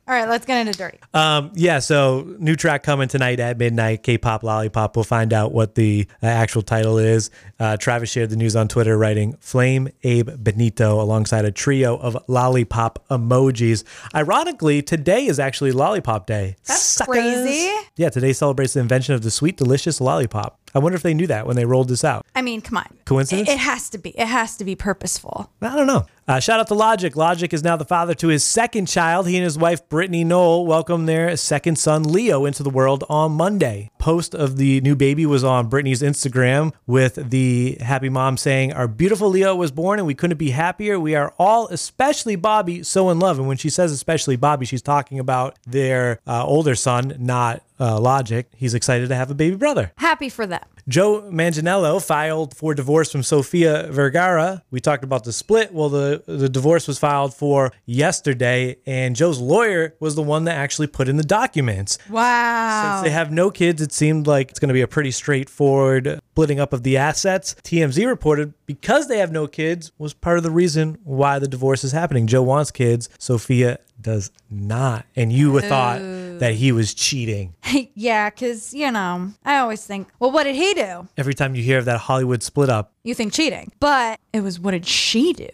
All 0.09 0.15
right, 0.15 0.27
let's 0.27 0.43
get 0.43 0.65
into 0.65 0.75
dirty. 0.75 0.97
Um, 1.13 1.51
yeah, 1.53 1.77
so 1.77 2.35
new 2.39 2.55
track 2.55 2.81
coming 2.81 3.07
tonight 3.07 3.39
at 3.39 3.59
midnight. 3.59 4.01
K-pop 4.01 4.41
lollipop. 4.41 4.95
We'll 4.95 5.03
find 5.03 5.31
out 5.31 5.51
what 5.51 5.75
the 5.75 6.07
uh, 6.23 6.25
actual 6.25 6.63
title 6.63 6.97
is. 6.97 7.29
Uh, 7.59 7.77
Travis 7.77 8.09
shared 8.09 8.31
the 8.31 8.35
news 8.35 8.55
on 8.55 8.67
Twitter, 8.67 8.97
writing 8.97 9.35
"Flame 9.39 9.89
Abel 10.01 10.35
Benito" 10.35 10.99
alongside 10.99 11.45
a 11.45 11.51
trio 11.51 11.95
of 11.95 12.17
lollipop 12.27 13.07
emojis. 13.09 13.83
Ironically, 14.15 14.81
today 14.81 15.27
is 15.27 15.39
actually 15.39 15.73
Lollipop 15.73 16.25
Day. 16.25 16.55
That's 16.65 16.99
crazy. 17.01 17.71
Yeah, 17.95 18.09
today 18.09 18.33
celebrates 18.33 18.73
the 18.73 18.79
invention 18.79 19.13
of 19.13 19.21
the 19.21 19.29
sweet, 19.29 19.57
delicious 19.57 20.01
lollipop. 20.01 20.59
I 20.73 20.79
wonder 20.79 20.95
if 20.95 21.03
they 21.03 21.13
knew 21.13 21.27
that 21.27 21.47
when 21.47 21.55
they 21.55 21.65
rolled 21.65 21.89
this 21.89 22.03
out. 22.03 22.25
I 22.35 22.41
mean, 22.41 22.61
come 22.61 22.77
on. 22.77 22.87
Coincidence? 23.05 23.49
It, 23.49 23.53
it 23.53 23.59
has 23.59 23.89
to 23.89 23.97
be. 23.97 24.09
It 24.11 24.27
has 24.27 24.57
to 24.57 24.63
be 24.63 24.75
purposeful. 24.75 25.51
I 25.61 25.75
don't 25.75 25.87
know. 25.87 26.05
Uh, 26.29 26.39
shout 26.39 26.59
out 26.59 26.67
to 26.67 26.75
Logic. 26.75 27.15
Logic 27.15 27.51
is 27.53 27.63
now 27.63 27.75
the 27.75 27.83
father 27.85 28.13
to 28.13 28.27
his 28.27 28.43
second 28.43 28.85
child. 28.85 29.27
He 29.27 29.35
and 29.35 29.43
his 29.43 29.57
wife, 29.57 29.89
Brittney 29.89 30.23
Noell, 30.23 30.63
welcomed 30.63 31.09
their 31.09 31.35
second 31.35 31.79
son, 31.79 32.03
Leo, 32.03 32.45
into 32.45 32.61
the 32.61 32.69
world 32.69 33.03
on 33.09 33.31
Monday. 33.31 33.89
Post 33.97 34.35
of 34.35 34.57
the 34.57 34.79
new 34.81 34.95
baby 34.95 35.25
was 35.25 35.43
on 35.43 35.71
Brittney's 35.71 36.03
Instagram 36.03 36.71
with 36.85 37.15
the 37.15 37.77
happy 37.81 38.09
mom 38.09 38.37
saying, 38.37 38.73
Our 38.73 38.87
beautiful 38.87 39.29
Leo 39.29 39.55
was 39.55 39.71
born 39.71 39.97
and 39.97 40.05
we 40.05 40.13
couldn't 40.13 40.37
be 40.37 40.51
happier. 40.51 40.99
We 40.99 41.15
are 41.15 41.33
all, 41.39 41.67
especially 41.69 42.35
Bobby, 42.35 42.83
so 42.83 43.09
in 43.09 43.17
love. 43.17 43.39
And 43.39 43.47
when 43.47 43.57
she 43.57 43.71
says 43.71 43.91
especially 43.91 44.35
Bobby, 44.35 44.67
she's 44.67 44.83
talking 44.83 45.17
about 45.17 45.57
their 45.65 46.19
uh, 46.27 46.45
older 46.45 46.75
son, 46.75 47.15
not 47.17 47.63
uh, 47.79 47.99
Logic. 47.99 48.47
He's 48.55 48.73
excited 48.73 49.09
to 49.09 49.15
have 49.15 49.31
a 49.31 49.35
baby 49.35 49.55
brother. 49.55 49.91
Happy 49.97 50.29
for 50.29 50.45
them. 50.45 50.63
Joe 50.87 51.21
Manganiello 51.31 52.03
filed 52.03 52.55
for 52.55 52.73
divorce 52.73 53.11
from 53.11 53.21
Sofia 53.21 53.89
Vergara. 53.91 54.63
We 54.71 54.79
talked 54.79 55.03
about 55.03 55.23
the 55.23 55.31
split. 55.31 55.71
Well, 55.71 55.89
the, 55.89 56.23
the 56.25 56.49
divorce 56.49 56.87
was 56.87 56.97
filed 56.97 57.33
for 57.33 57.71
yesterday, 57.85 58.77
and 58.87 59.15
Joe's 59.15 59.39
lawyer 59.39 59.95
was 59.99 60.15
the 60.15 60.23
one 60.23 60.45
that 60.45 60.55
actually 60.55 60.87
put 60.87 61.07
in 61.07 61.17
the 61.17 61.23
documents. 61.23 61.99
Wow. 62.09 62.95
Since 62.95 63.03
they 63.03 63.11
have 63.11 63.31
no 63.31 63.51
kids, 63.51 63.81
it 63.81 63.91
seemed 63.91 64.25
like 64.25 64.49
it's 64.49 64.59
going 64.59 64.69
to 64.69 64.73
be 64.73 64.81
a 64.81 64.87
pretty 64.87 65.11
straightforward 65.11 66.19
splitting 66.39 66.59
up 66.61 66.71
of 66.71 66.83
the 66.83 66.95
assets. 66.95 67.53
TMZ 67.63 68.07
reported 68.07 68.53
because 68.69 69.07
they 69.07 69.17
have 69.17 69.31
no 69.31 69.47
kids 69.47 69.91
was 69.97 70.13
part 70.13 70.37
of 70.37 70.43
the 70.43 70.51
reason 70.51 70.99
why 71.03 71.39
the 71.39 71.47
divorce 71.47 71.83
is 71.83 71.91
happening. 71.91 72.27
Joe 72.27 72.43
wants 72.43 72.69
kids, 72.69 73.09
Sofia 73.17 73.79
does 73.99 74.29
not. 74.51 75.07
And 75.15 75.33
you 75.33 75.59
thought 75.59 75.99
that 76.01 76.53
he 76.53 76.71
was 76.71 76.93
cheating. 76.93 77.55
yeah, 77.95 78.29
because, 78.29 78.71
you 78.71 78.91
know, 78.91 79.33
I 79.43 79.57
always 79.57 79.83
think, 79.83 80.07
well, 80.19 80.29
what 80.29 80.43
did 80.43 80.55
he 80.55 80.75
do? 80.75 81.07
Every 81.17 81.33
time 81.33 81.55
you 81.55 81.63
hear 81.63 81.79
of 81.79 81.85
that 81.85 81.97
Hollywood 82.01 82.43
split 82.43 82.69
up, 82.69 82.93
You 83.03 83.15
think 83.15 83.33
cheating. 83.33 83.71
But 83.79 84.19
it 84.33 84.41
was, 84.41 84.59
what 84.59 84.71
did 84.71 84.85
she 84.85 85.33
do? 85.33 85.49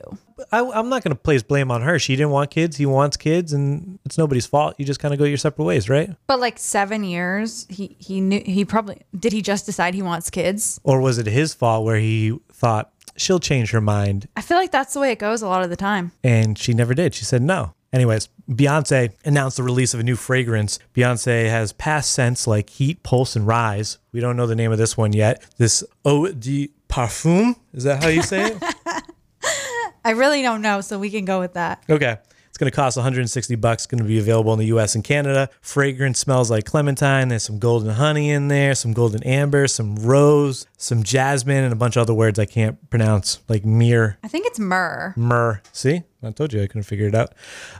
I, 0.51 0.59
I'm 0.59 0.89
not 0.89 1.01
going 1.01 1.15
to 1.15 1.21
place 1.21 1.41
blame 1.41 1.71
on 1.71 1.83
her. 1.83 1.97
She 1.97 2.17
didn't 2.17 2.31
want 2.31 2.51
kids. 2.51 2.75
He 2.75 2.85
wants 2.85 3.15
kids, 3.15 3.53
and 3.53 3.97
it's 4.03 4.17
nobody's 4.17 4.45
fault. 4.45 4.75
You 4.77 4.83
just 4.83 4.99
kind 4.99 5.13
of 5.13 5.17
go 5.17 5.23
your 5.23 5.37
separate 5.37 5.63
ways, 5.63 5.87
right? 5.87 6.09
But 6.27 6.41
like 6.41 6.59
seven 6.59 7.05
years, 7.05 7.65
he, 7.69 7.95
he 7.97 8.19
knew, 8.19 8.41
he 8.45 8.65
probably, 8.65 9.03
did 9.17 9.31
he 9.31 9.41
just 9.41 9.65
decide 9.65 9.93
he 9.93 10.01
wants 10.01 10.29
kids? 10.29 10.81
Or 10.83 10.99
was 10.99 11.17
it 11.17 11.27
his 11.27 11.53
fault 11.53 11.85
where 11.85 11.95
he 11.95 12.37
thought 12.51 12.91
she'll 13.17 13.39
change 13.39 13.71
her 13.71 13.81
mind, 13.81 14.27
I 14.35 14.41
feel 14.41 14.57
like 14.57 14.71
that's 14.71 14.93
the 14.93 14.99
way 14.99 15.11
it 15.11 15.19
goes 15.19 15.41
a 15.41 15.47
lot 15.47 15.63
of 15.63 15.69
the 15.69 15.75
time. 15.75 16.11
and 16.23 16.57
she 16.57 16.73
never 16.73 16.93
did? 16.93 17.13
She 17.13 17.25
said 17.25 17.41
no. 17.41 17.73
Anyways, 17.93 18.27
Beyonce 18.49 19.13
announced 19.23 19.55
the 19.55 19.63
release 19.63 19.93
of 19.93 20.01
a 20.01 20.03
new 20.03 20.17
fragrance. 20.17 20.79
Beyonce 20.93 21.49
has 21.49 21.71
past 21.71 22.11
scents 22.11 22.45
like 22.45 22.69
heat, 22.69 23.03
pulse, 23.03 23.37
and 23.37 23.47
rise. 23.47 23.99
We 24.11 24.19
don't 24.19 24.35
know 24.35 24.47
the 24.47 24.55
name 24.55 24.73
of 24.73 24.77
this 24.77 24.97
one 24.97 25.13
yet. 25.13 25.41
This 25.57 25.81
eau 26.03 26.27
de 26.27 26.73
parfum. 26.89 27.55
Is 27.73 27.85
that 27.85 28.03
how 28.03 28.09
you 28.09 28.21
say 28.21 28.51
it? 28.51 28.63
I 30.03 30.11
really 30.11 30.41
don't 30.41 30.61
know, 30.61 30.81
so 30.81 30.99
we 30.99 31.09
can 31.09 31.23
go 31.25 31.39
with 31.39 31.53
that. 31.53 31.83
Okay. 31.89 32.17
It's 32.55 32.57
going 32.57 32.71
to 32.71 32.75
cost 32.77 32.95
160 32.95 33.55
bucks. 33.55 33.85
Going 33.85 33.99
to 34.01 34.07
be 34.07 34.17
available 34.17 34.53
in 34.53 34.59
the 34.59 34.67
U.S. 34.67 34.95
and 34.95 35.03
Canada. 35.03 35.49
Fragrance 35.59 36.19
smells 36.19 36.49
like 36.49 36.63
clementine. 36.63 37.27
There's 37.27 37.43
some 37.43 37.59
golden 37.59 37.89
honey 37.89 38.31
in 38.31 38.47
there, 38.47 38.73
some 38.75 38.93
golden 38.93 39.21
amber, 39.23 39.67
some 39.67 39.97
rose, 39.97 40.65
some 40.77 41.03
jasmine, 41.03 41.65
and 41.65 41.73
a 41.73 41.75
bunch 41.75 41.97
of 41.97 42.03
other 42.03 42.13
words 42.13 42.39
I 42.39 42.45
can't 42.45 42.89
pronounce, 42.89 43.41
like 43.49 43.65
myrrh, 43.65 44.15
I 44.23 44.29
think 44.29 44.47
it's 44.47 44.57
myrrh. 44.57 45.13
myrrh. 45.17 45.61
See, 45.73 46.03
I 46.23 46.31
told 46.31 46.53
you 46.53 46.63
I 46.63 46.67
couldn't 46.67 46.83
figure 46.83 47.09
it 47.09 47.13
out. 47.13 47.33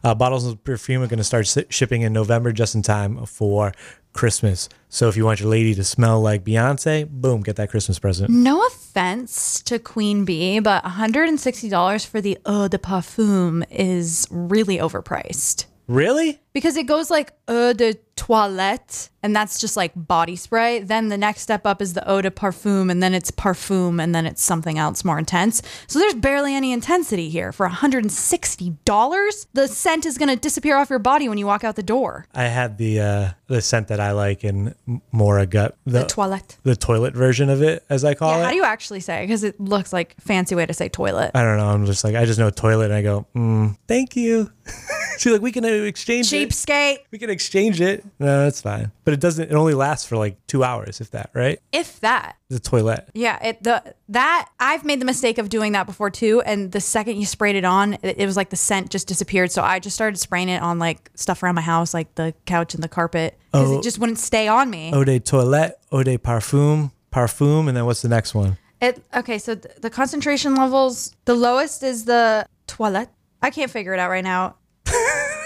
Uh, 0.04 0.14
bottles 0.14 0.46
of 0.46 0.62
perfume 0.66 1.02
are 1.04 1.08
going 1.08 1.20
to 1.20 1.24
start 1.24 1.48
shipping 1.70 2.02
in 2.02 2.12
November, 2.12 2.52
just 2.52 2.76
in 2.76 2.82
time 2.82 3.26
for 3.26 3.72
Christmas. 4.16 4.70
So 4.90 5.10
if 5.10 5.16
you 5.18 5.26
want 5.26 5.40
your 5.42 5.50
lady 5.50 5.76
to 5.76 5.84
smell 5.84 6.22
like 6.22 6.44
Beyonce, 6.44 7.08
boom, 7.08 7.42
get 7.42 7.58
that 7.58 7.70
Christmas 7.70 8.00
present. 8.00 8.30
No 8.30 8.66
offense 8.66 9.62
to 9.64 9.78
Queen 9.78 10.26
Bee, 10.26 10.60
but 10.60 10.84
$160 10.84 12.08
for 12.08 12.22
the 12.22 12.38
oh, 12.46 12.64
eau 12.64 12.68
de 12.68 12.78
parfum 12.78 13.64
is 13.70 14.28
really 14.32 14.78
overpriced. 14.78 15.66
Really? 15.88 16.40
because 16.54 16.78
it 16.78 16.86
goes 16.88 17.12
like 17.12 17.34
eau 17.50 17.74
de 17.74 17.96
toilette, 18.16 19.10
and 19.22 19.36
that's 19.36 19.60
just 19.60 19.76
like 19.76 19.92
body 19.94 20.38
spray. 20.38 20.80
Then 20.80 21.10
the 21.10 21.18
next 21.18 21.42
step 21.42 21.66
up 21.68 21.82
is 21.82 21.94
the 21.96 22.10
eau 22.10 22.22
de 22.22 22.32
parfum, 22.32 22.90
and 22.90 23.04
then 23.04 23.14
it's 23.14 23.30
parfum, 23.30 24.02
and 24.02 24.16
then 24.16 24.26
it's 24.26 24.42
something 24.42 24.80
else 24.80 25.04
more 25.04 25.20
intense. 25.20 25.62
So 25.88 26.00
there's 26.00 26.14
barely 26.14 26.56
any 26.56 26.72
intensity 26.72 27.28
here. 27.30 27.52
For 27.52 27.68
$160, 27.68 29.46
the 29.54 29.68
scent 29.68 30.06
is 30.06 30.18
going 30.18 30.30
to 30.30 30.36
disappear 30.38 30.78
off 30.78 30.90
your 30.90 31.00
body 31.00 31.28
when 31.28 31.38
you 31.38 31.46
walk 31.46 31.66
out 31.66 31.76
the 31.76 31.84
door. 31.84 32.26
I 32.34 32.44
had 32.46 32.78
the 32.78 33.02
uh, 33.02 33.30
the 33.48 33.62
scent 33.62 33.90
that 33.90 34.00
I 34.00 34.12
like 34.14 34.44
in 34.46 34.74
Mora 35.12 35.46
Gut, 35.46 35.78
the, 35.86 36.00
The 36.00 36.06
toilette. 36.06 36.58
the 36.64 36.76
toilet 36.78 37.14
version 37.16 37.50
of 37.50 37.62
it, 37.62 37.84
as 37.90 38.06
I 38.06 38.14
call 38.14 38.32
Yeah, 38.32 38.40
it. 38.40 38.44
how 38.46 38.50
do 38.52 38.56
you 38.56 38.64
actually 38.64 39.02
say? 39.02 39.24
Because 39.24 39.44
it 39.44 39.60
looks 39.60 39.92
like 39.92 40.16
fancy 40.22 40.56
way 40.56 40.66
to 40.66 40.74
say 40.74 40.88
toilet. 40.90 41.32
I 41.36 41.42
don't 41.44 41.58
know. 41.58 41.68
I'm 41.68 41.86
just 41.86 42.04
like 42.06 42.16
I 42.16 42.26
just 42.26 42.40
know 42.40 42.50
toilet, 42.50 42.86
and 42.86 42.94
I 42.94 43.02
go, 43.02 43.28
mm, 43.36 43.78
thank 43.88 44.16
you. 44.16 44.52
She's 45.20 45.32
like, 45.32 45.42
we 45.42 45.52
can 45.52 45.66
uh, 45.66 45.68
exchange 45.68 46.32
it. 46.34 46.50
Cheapskate. 46.50 46.98
We 47.12 47.18
can 47.18 47.30
exchange 47.30 47.82
it. 47.82 48.04
No, 48.20 48.44
that's 48.44 48.62
fine. 48.62 48.92
But 49.04 49.14
it 49.14 49.20
doesn't. 49.20 49.50
It 49.52 49.56
only 49.56 49.74
lasts 49.74 50.08
for 50.08 50.18
like 50.18 50.38
two 50.48 50.64
hours, 50.64 51.02
if 51.02 51.12
that. 51.12 51.30
Right? 51.34 51.60
If 51.72 52.00
that. 52.02 52.36
The 52.50 52.60
toilet. 52.60 53.10
Yeah, 53.14 53.44
it 53.44 53.64
the 53.64 53.96
that 54.10 54.50
I've 54.60 54.86
made 54.86 55.02
the 55.02 55.06
mistake 55.06 55.38
of 55.38 55.50
doing 55.50 55.72
that 55.72 55.86
before 55.88 56.10
too. 56.12 56.42
And 56.46 56.72
the 56.72 56.80
second 56.82 57.18
you 57.18 57.26
sprayed 57.26 57.56
it 57.56 57.66
on, 57.66 57.94
it, 58.04 58.20
it 58.20 58.26
was 58.26 58.38
like 58.38 58.50
the 58.52 58.56
scent 58.56 58.92
just 58.92 59.08
disappeared. 59.08 59.52
So 59.52 59.64
I 59.64 59.80
just 59.80 59.96
started 59.96 60.18
spraying 60.18 60.50
it 60.50 60.62
on 60.62 60.78
like 60.80 61.10
stuff 61.16 61.42
around 61.42 61.56
my 61.56 61.62
house, 61.62 61.94
like 61.94 62.14
the 62.16 62.34
couch 62.46 62.74
and 62.76 62.84
the 62.84 62.88
carpet, 62.90 63.38
because 63.52 63.72
Oh. 63.72 63.80
it 63.80 63.84
just 63.84 63.98
wouldn't 64.00 64.20
stay 64.20 64.48
on 64.48 64.70
me. 64.70 64.92
Eau 64.94 65.04
de 65.04 65.20
toilette, 65.20 65.80
eau 65.92 66.04
de 66.04 66.18
parfum, 66.20 66.92
parfum, 67.12 67.68
and 67.68 67.76
then 67.76 67.86
what's 67.86 68.02
the 68.04 68.10
next 68.10 68.36
one? 68.36 68.58
It 68.82 69.04
okay. 69.16 69.38
So 69.40 69.56
th- 69.56 69.76
the 69.82 69.90
concentration 69.90 70.54
levels, 70.56 71.16
the 71.26 71.34
lowest 71.34 71.82
is 71.82 72.06
the 72.06 72.46
toilette. 72.68 73.12
I 73.42 73.50
can't 73.50 73.72
figure 73.72 73.94
it 73.94 74.00
out 74.00 74.10
right 74.10 74.24
now. 74.24 74.56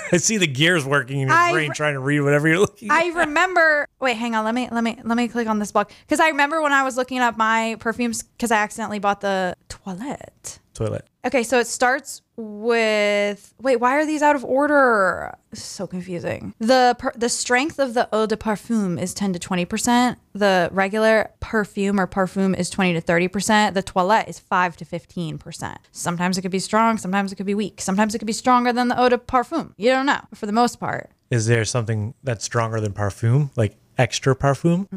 I 0.12 0.18
see 0.18 0.38
the 0.38 0.48
gears 0.48 0.86
working 0.86 1.20
in 1.22 1.28
your 1.28 1.36
I 1.36 1.52
brain 1.52 1.70
re- 1.70 1.76
trying 1.76 1.94
to 1.94 2.00
read 2.00 2.22
whatever 2.22 2.48
you're 2.48 2.60
looking. 2.60 2.90
at. 2.90 2.98
I 2.98 3.08
remember. 3.10 3.88
Wait, 4.00 4.18
hang 4.18 4.36
on. 4.36 4.46
Let 4.46 4.56
me 4.56 4.68
let 4.72 4.84
me 4.84 4.98
let 5.04 5.18
me 5.18 5.28
click 5.28 5.48
on 5.48 5.60
this 5.60 5.72
blog 5.72 5.90
because 6.06 6.20
I 6.20 6.30
remember 6.30 6.62
when 6.62 6.74
I 6.74 6.84
was 6.84 6.98
looking 6.98 7.20
up 7.20 7.38
my 7.38 7.76
perfumes 7.80 8.24
because 8.24 8.52
I 8.52 8.58
accidentally 8.58 9.00
bought 9.00 9.22
the 9.22 9.56
toilette. 9.68 10.60
Toilet. 10.80 11.06
Okay, 11.26 11.44
so 11.44 11.60
it 11.60 11.68
starts 11.68 12.22
with 12.38 13.54
wait, 13.62 13.76
why 13.76 13.96
are 13.96 14.06
these 14.06 14.22
out 14.22 14.36
of 14.36 14.46
order? 14.46 15.36
So 15.54 15.86
confusing. 15.86 16.54
The 16.60 16.96
per, 16.98 17.12
the 17.16 17.28
strength 17.28 17.80
of 17.80 17.94
the 17.94 18.08
eau 18.14 18.26
de 18.26 18.38
parfum 18.38 19.00
is 19.00 19.14
10 19.14 19.34
to 19.34 19.40
20%. 19.40 20.16
The 20.34 20.70
regular 20.72 21.32
perfume 21.42 22.00
or 22.00 22.08
parfum 22.08 22.58
is 22.58 22.70
20 22.70 22.94
to 22.94 23.02
30%. 23.02 23.74
The 23.74 23.84
toilette 23.84 24.30
is 24.30 24.40
5 24.40 24.78
to 24.78 24.86
15%. 24.86 25.78
Sometimes 25.92 26.38
it 26.38 26.42
could 26.42 26.52
be 26.52 26.60
strong, 26.60 26.98
sometimes 26.98 27.32
it 27.32 27.36
could 27.36 27.46
be 27.46 27.56
weak. 27.56 27.82
Sometimes 27.82 28.16
it 28.16 28.20
could 28.20 28.26
be 28.26 28.34
stronger 28.34 28.72
than 28.72 28.88
the 28.88 29.00
eau 29.00 29.10
de 29.10 29.18
parfum. 29.18 29.74
You 29.78 29.90
don't 29.92 30.06
know. 30.06 30.22
For 30.34 30.46
the 30.46 30.54
most 30.54 30.80
part. 30.80 31.12
Is 31.30 31.46
there 31.46 31.66
something 31.66 32.14
that's 32.24 32.44
stronger 32.46 32.80
than 32.80 32.94
parfum, 32.94 33.52
like 33.56 33.76
extra 33.98 34.36
parfum? 34.36 34.88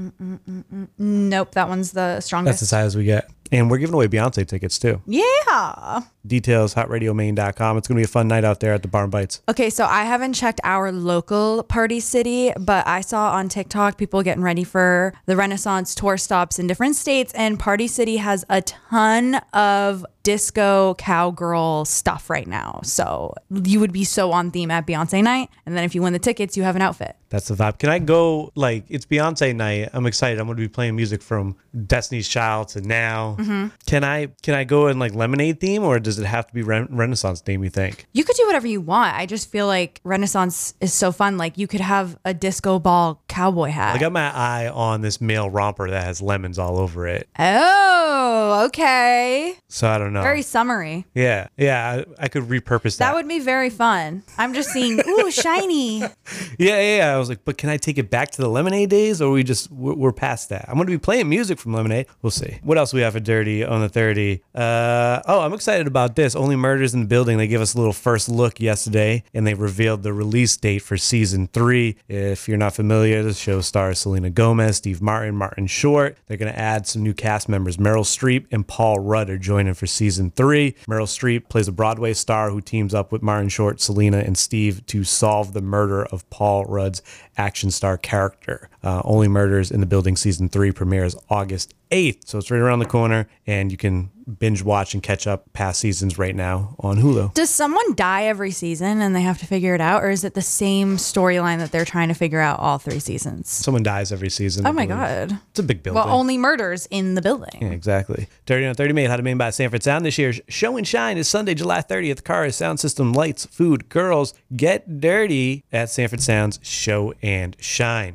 Nope, 0.97 1.53
that 1.53 1.69
one's 1.69 1.93
the 1.93 2.21
strongest. 2.21 2.61
That's 2.61 2.63
as 2.63 2.71
high 2.71 2.87
as 2.87 2.97
we 2.97 3.05
get. 3.05 3.29
And 3.53 3.71
we're 3.71 3.79
giving 3.79 3.95
away 3.95 4.09
Beyonce 4.09 4.47
tickets 4.47 4.79
too. 4.79 5.01
yeah. 5.07 6.01
Details, 6.25 6.75
hotradiomain.com. 6.75 7.77
It's 7.79 7.89
going 7.89 7.97
to 7.97 8.01
be 8.01 8.05
a 8.05 8.09
fun 8.09 8.29
night 8.29 8.45
out 8.45 8.61
there 8.61 8.73
at 8.73 8.83
the 8.83 8.89
Barn 8.89 9.11
Bites. 9.11 9.43
Okay, 9.49 9.71
so 9.71 9.85
I 9.85 10.05
haven't 10.05 10.35
checked 10.35 10.61
our 10.63 10.93
local 10.93 11.65
party 11.65 11.99
city, 11.99 12.53
but 12.59 12.87
I 12.87 13.01
saw 13.01 13.33
on 13.33 13.49
TikTok 13.49 13.99
people 13.99 14.23
getting 14.23 14.43
ready 14.45 14.63
for 14.63 15.13
the 15.27 15.37
Renaissance 15.37 15.97
tour 15.97 16.17
stops 16.17 16.61
in 16.61 16.69
different 16.69 16.95
states, 16.95 17.33
and 17.35 17.59
Party 17.59 17.89
City 17.89 18.19
has 18.19 18.45
a 18.49 18.63
ton 18.63 19.35
of 19.53 20.07
disco 20.23 20.95
cowgirl 20.95 21.85
stuff 21.87 22.31
right 22.31 22.47
now. 22.47 22.81
So 22.85 23.35
you 23.51 23.81
would 23.81 23.93
be 23.93 24.05
so 24.05 24.31
on 24.31 24.53
theme 24.53 24.71
at 24.71 24.87
Beyonce 24.87 25.25
night, 25.25 25.49
and 25.67 25.77
then 25.77 25.83
if 25.83 25.93
you 25.95 26.03
win 26.03 26.13
the 26.13 26.21
tickets, 26.21 26.57
you 26.57 26.63
have 26.63 26.77
an 26.77 26.83
outfit. 26.83 27.17
That's 27.31 27.49
the 27.49 27.55
vibe. 27.55 27.79
Can 27.79 27.91
I 27.91 27.99
go, 27.99 28.53
like, 28.55 28.85
it's 28.89 29.07
Beyonce 29.07 29.57
night. 29.57 29.91
I'm 29.93 30.07
excited. 30.07 30.39
I'm 30.39 30.47
going 30.47 30.57
to 30.57 30.63
be 30.63 30.69
playing 30.69 30.95
music 30.95 31.21
from 31.21 31.57
Destiny's 31.87 32.29
Child 32.29 32.69
to 32.69 32.81
now. 32.81 33.37
Mm-hmm. 33.43 33.67
Can 33.87 34.05
I 34.05 34.29
can 34.43 34.55
I 34.55 34.65
go 34.65 34.87
in, 34.89 34.99
like, 34.99 35.15
lemonade 35.15 35.61
theme 35.61 35.83
or 35.85 35.99
does 35.99 36.19
it 36.19 36.27
have 36.27 36.47
to 36.47 36.55
be 36.55 36.63
Ren- 36.63 36.89
Renaissance 36.91 37.41
theme, 37.41 37.63
you 37.65 37.71
think? 37.71 38.07
You 38.13 38.25
could 38.25 38.37
do 38.37 38.47
whatever 38.47 38.67
you 38.67 38.81
want. 38.81 39.17
I 39.17 39.27
just 39.27 39.51
feel 39.51 39.67
like 39.67 40.01
Renaissance 40.05 40.75
is 40.81 40.93
so 40.93 41.13
fun. 41.13 41.37
Like 41.39 41.59
you 41.59 41.67
could 41.67 41.81
have 41.81 42.19
a 42.25 42.33
disco 42.35 42.79
ball 42.79 43.23
cowboy 43.29 43.71
hat. 43.71 43.97
I 43.97 43.99
got 43.99 44.13
my 44.13 44.31
eye 44.35 44.69
on 44.69 45.01
this 45.01 45.21
male 45.21 45.49
romper 45.51 45.91
that 45.91 46.05
has 46.05 46.21
lemons 46.23 46.59
all 46.59 46.79
over 46.79 47.07
it. 47.07 47.29
oh, 47.39 48.65
okay. 48.67 49.57
So 49.69 49.89
I 49.89 49.99
don't 49.99 50.13
know. 50.13 50.23
Very 50.23 50.43
summery. 50.43 51.05
yeah. 51.15 51.49
Yeah. 51.57 52.03
I, 52.19 52.25
I 52.25 52.29
could 52.29 52.45
repurpose 52.45 52.99
that. 52.99 53.07
That 53.07 53.15
would 53.15 53.29
be 53.29 53.39
very 53.41 53.71
fun. 53.71 54.23
I'm 54.39 54.55
just 54.55 54.71
seeing, 54.71 55.01
ooh, 55.07 55.31
shiny. 55.45 56.01
Yeah, 56.01 56.11
yeah, 56.59 56.97
yeah. 56.99 57.15
I 57.15 57.19
was 57.19 57.29
like, 57.29 57.45
but 57.45 57.57
can 57.59 57.71
I 57.71 57.77
take 57.77 57.99
it 57.99 58.11
back 58.11 58.31
to 58.33 58.43
the 58.43 58.49
Lemonade 58.49 58.91
days, 58.91 59.21
or 59.23 59.31
we 59.33 59.43
just 59.43 59.71
we're, 59.71 59.95
we're 59.95 60.13
past 60.13 60.49
that? 60.51 60.67
I'm 60.69 60.75
going 60.75 60.87
to 60.87 60.93
be 60.93 60.99
playing 60.99 61.29
music 61.29 61.59
from 61.59 61.73
Lemonade. 61.73 62.07
We'll 62.23 62.31
see. 62.31 62.59
What 62.63 62.79
else 62.79 62.93
we 62.93 63.01
have 63.01 63.13
for 63.15 63.21
Dirty 63.33 63.65
on 63.65 63.81
the 63.81 63.89
Thirty? 63.89 64.43
Uh, 64.55 65.23
oh, 65.27 65.41
I'm 65.41 65.55
excited 65.55 65.87
about 65.87 66.17
this. 66.17 66.37
Only 66.37 66.55
Murders 66.55 66.93
in 66.93 67.01
the 67.01 67.07
Building. 67.07 67.39
They 67.39 67.47
gave 67.47 67.63
us 67.63 67.73
a 67.75 67.79
little 67.79 67.95
first 67.95 68.29
look 68.29 68.61
yesterday, 68.61 69.23
and 69.33 69.47
they 69.47 69.55
revealed 69.55 70.03
the 70.03 70.13
release 70.13 70.55
date 70.59 70.81
for 70.81 70.99
season 70.99 71.47
three. 71.47 71.97
If 72.09 72.47
you're 72.47 72.59
not 72.59 72.75
familiar, 72.75 73.23
the 73.23 73.33
show 73.33 73.63
stars 73.63 74.01
Selena 74.01 74.29
Gomez, 74.29 74.77
Steve 74.77 75.01
Martin, 75.01 75.35
Martin 75.35 75.67
Short. 75.67 76.19
They're 76.27 76.37
going 76.37 76.53
to 76.53 76.59
add 76.59 76.87
some 76.87 77.03
new 77.03 77.15
cast 77.15 77.49
members. 77.49 77.79
Meryl 77.79 78.05
Streep 78.05 78.45
and 78.51 78.69
Paul 78.69 78.99
Rudd 78.99 79.31
are 79.31 79.39
joining 79.39 79.73
for 79.73 79.87
season 79.87 80.31
three. 80.31 80.73
Meryl 80.87 81.07
Streep 81.07 81.49
plays 81.49 81.69
a 81.69 81.73
Broadway 81.73 82.13
star 82.13 82.51
who 82.51 82.61
teams 82.61 82.93
up 82.93 83.13
with 83.13 83.23
Martin 83.23 83.49
Short, 83.49 83.81
Selena, 83.81 84.19
and 84.19 84.37
Steve 84.37 84.85
to 84.89 85.05
solve 85.05 85.55
the 85.55 85.63
murder 85.63 86.05
of 86.05 86.29
Paul 86.29 86.67
Rudd's 86.67 87.01
action 87.39 87.71
star 87.71 87.97
character. 87.97 88.69
Uh, 88.83 89.01
Only 89.05 89.29
Murders 89.29 89.71
in 89.71 89.81
the 89.81 89.87
Building 89.87 90.17
season 90.17 90.51
three 90.51 90.71
premieres 90.71 91.17
August 91.31 91.73
8th. 91.93 92.27
So 92.27 92.39
it's 92.39 92.51
right 92.51 92.61
around 92.61 92.81
the 92.81 92.87
corner, 92.87 93.22
and 93.47 93.71
you 93.71 93.77
can 93.79 94.11
binge 94.39 94.63
watch 94.63 94.95
and 94.95 95.03
catch 95.03 95.27
up 95.27 95.53
past 95.53 95.81
seasons 95.81 96.19
right 96.19 96.35
now 96.35 96.77
on 96.79 96.97
Hulu. 96.99 97.35
Does 97.35 97.51
someone 97.51 97.95
die 97.95 98.25
every 98.25 98.51
season 98.51 99.01
and 99.01 99.15
they 99.17 99.23
have 99.23 99.39
to 99.39 99.47
figure 99.47 99.75
it 99.75 99.81
out, 99.81 100.03
or 100.03 100.11
is 100.11 100.25
it 100.25 100.35
the 100.35 100.43
same 100.43 100.97
storyline 100.97 101.59
that 101.59 101.73
they're 101.73 101.85
trying 101.85 102.09
to 102.09 102.15
figure 102.15 102.41
out 102.41 102.59
all 102.61 102.79
three 102.79 102.99
seasons? 102.99 103.49
Someone 103.49 103.83
dies 103.83 104.13
every 104.13 104.31
season. 104.31 104.67
Oh 104.67 104.73
my 104.73 104.87
god! 104.87 105.39
It's 105.51 105.59
a 105.61 105.63
big 105.63 105.83
building. 105.83 106.03
Well, 106.03 106.15
only 106.15 106.39
murders 106.39 106.87
in 106.91 107.15
the 107.15 107.23
building. 107.23 107.59
Yeah, 107.61 107.71
exactly. 107.71 108.29
Dirty 108.47 108.67
on 108.67 108.75
30 108.75 108.93
made 108.93 109.11
how 109.11 109.17
to 109.17 109.23
made 109.23 109.39
by 109.39 109.51
Sanford 109.51 109.83
Sound. 109.83 110.05
This 110.05 110.19
year's 110.19 110.41
Show 110.49 110.77
and 110.77 110.87
Shine 110.87 111.17
is 111.19 111.29
Sunday, 111.29 111.55
July 111.55 111.81
30th. 111.81 112.25
Cars, 112.25 112.57
sound 112.57 112.81
system, 112.81 113.13
lights, 113.13 113.47
food, 113.47 113.89
girls. 113.89 114.35
Get 114.55 115.01
dirty 115.01 115.65
at 115.73 115.91
Sanford 115.91 116.23
Sound's 116.23 116.61
Show 116.63 117.15
and 117.23 117.57
Shine. 117.61 118.15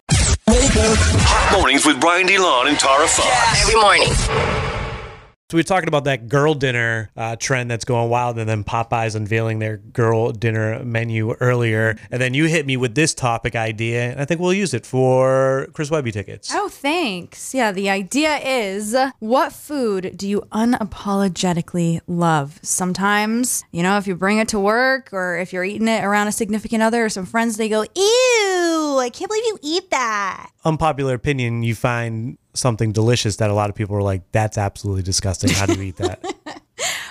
Hot 0.50 1.58
mornings 1.58 1.86
with 1.86 2.00
Brian 2.00 2.28
DeLon 2.28 2.68
and 2.68 2.80
Tara 2.80 3.08
Fox. 3.08 3.64
Every 3.64 3.80
morning. 3.80 4.77
So 5.50 5.56
we 5.56 5.60
were 5.62 5.64
talking 5.64 5.88
about 5.88 6.04
that 6.04 6.28
girl 6.28 6.56
dinner 6.56 7.10
uh, 7.16 7.38
trend 7.38 7.72
that's 7.72 7.86
going 7.86 8.10
wild, 8.10 8.38
and 8.38 8.50
then 8.50 8.66
Popeyes 8.66 9.16
unveiling 9.16 9.60
their 9.60 9.78
girl 9.78 10.34
dinner 10.34 10.84
menu 10.84 11.36
earlier, 11.36 11.98
and 12.12 12.22
then 12.22 12.34
you 12.34 12.48
hit 12.48 12.66
me 12.66 12.76
with 12.76 12.96
this 12.96 13.14
topic 13.14 13.56
idea, 13.56 14.12
and 14.12 14.20
I 14.20 14.26
think 14.26 14.42
we'll 14.42 14.52
use 14.52 14.74
it 14.74 14.86
for 14.86 15.70
Chris 15.72 15.90
Webby 15.90 16.12
tickets. 16.12 16.52
Oh, 16.54 16.68
thanks. 16.68 17.54
Yeah, 17.54 17.72
the 17.72 17.90
idea 17.90 18.40
is 18.40 18.94
what 19.20 19.54
food 19.54 20.18
do 20.18 20.28
you 20.28 20.42
unapologetically 20.52 22.02
love? 22.08 22.60
Sometimes, 22.62 23.64
you 23.72 23.84
know, 23.84 23.98
if 23.98 24.06
you 24.06 24.16
bring 24.18 24.40
it 24.40 24.50
to 24.50 24.60
work 24.60 25.14
or 25.14 25.38
if 25.38 25.54
you're 25.54 25.64
eating 25.64 25.88
it 25.88 26.04
around 26.04 26.28
a 26.28 26.34
significant 26.34 26.84
other 26.84 27.06
or 27.06 27.10
some 27.10 27.26
friends, 27.26 27.56
they 27.56 27.70
go, 27.70 27.84
Ew, 27.96 28.98
I 29.00 29.10
can't 29.14 29.30
believe 29.30 29.46
you 29.46 29.60
eat 29.64 29.92
that. 29.92 30.52
Unpopular 30.66 31.14
opinion: 31.14 31.64
you 31.64 31.74
find 31.74 32.38
something 32.58 32.92
delicious 32.92 33.38
that 33.38 33.50
a 33.50 33.54
lot 33.54 33.70
of 33.70 33.76
people 33.76 33.96
are 33.96 34.02
like, 34.02 34.24
"That's 34.32 34.58
absolutely 34.58 35.04
disgusting. 35.04 35.50
How 35.52 35.66
do 35.66 35.74
you 35.74 35.82
eat 35.84 35.98
that?" 35.98 36.24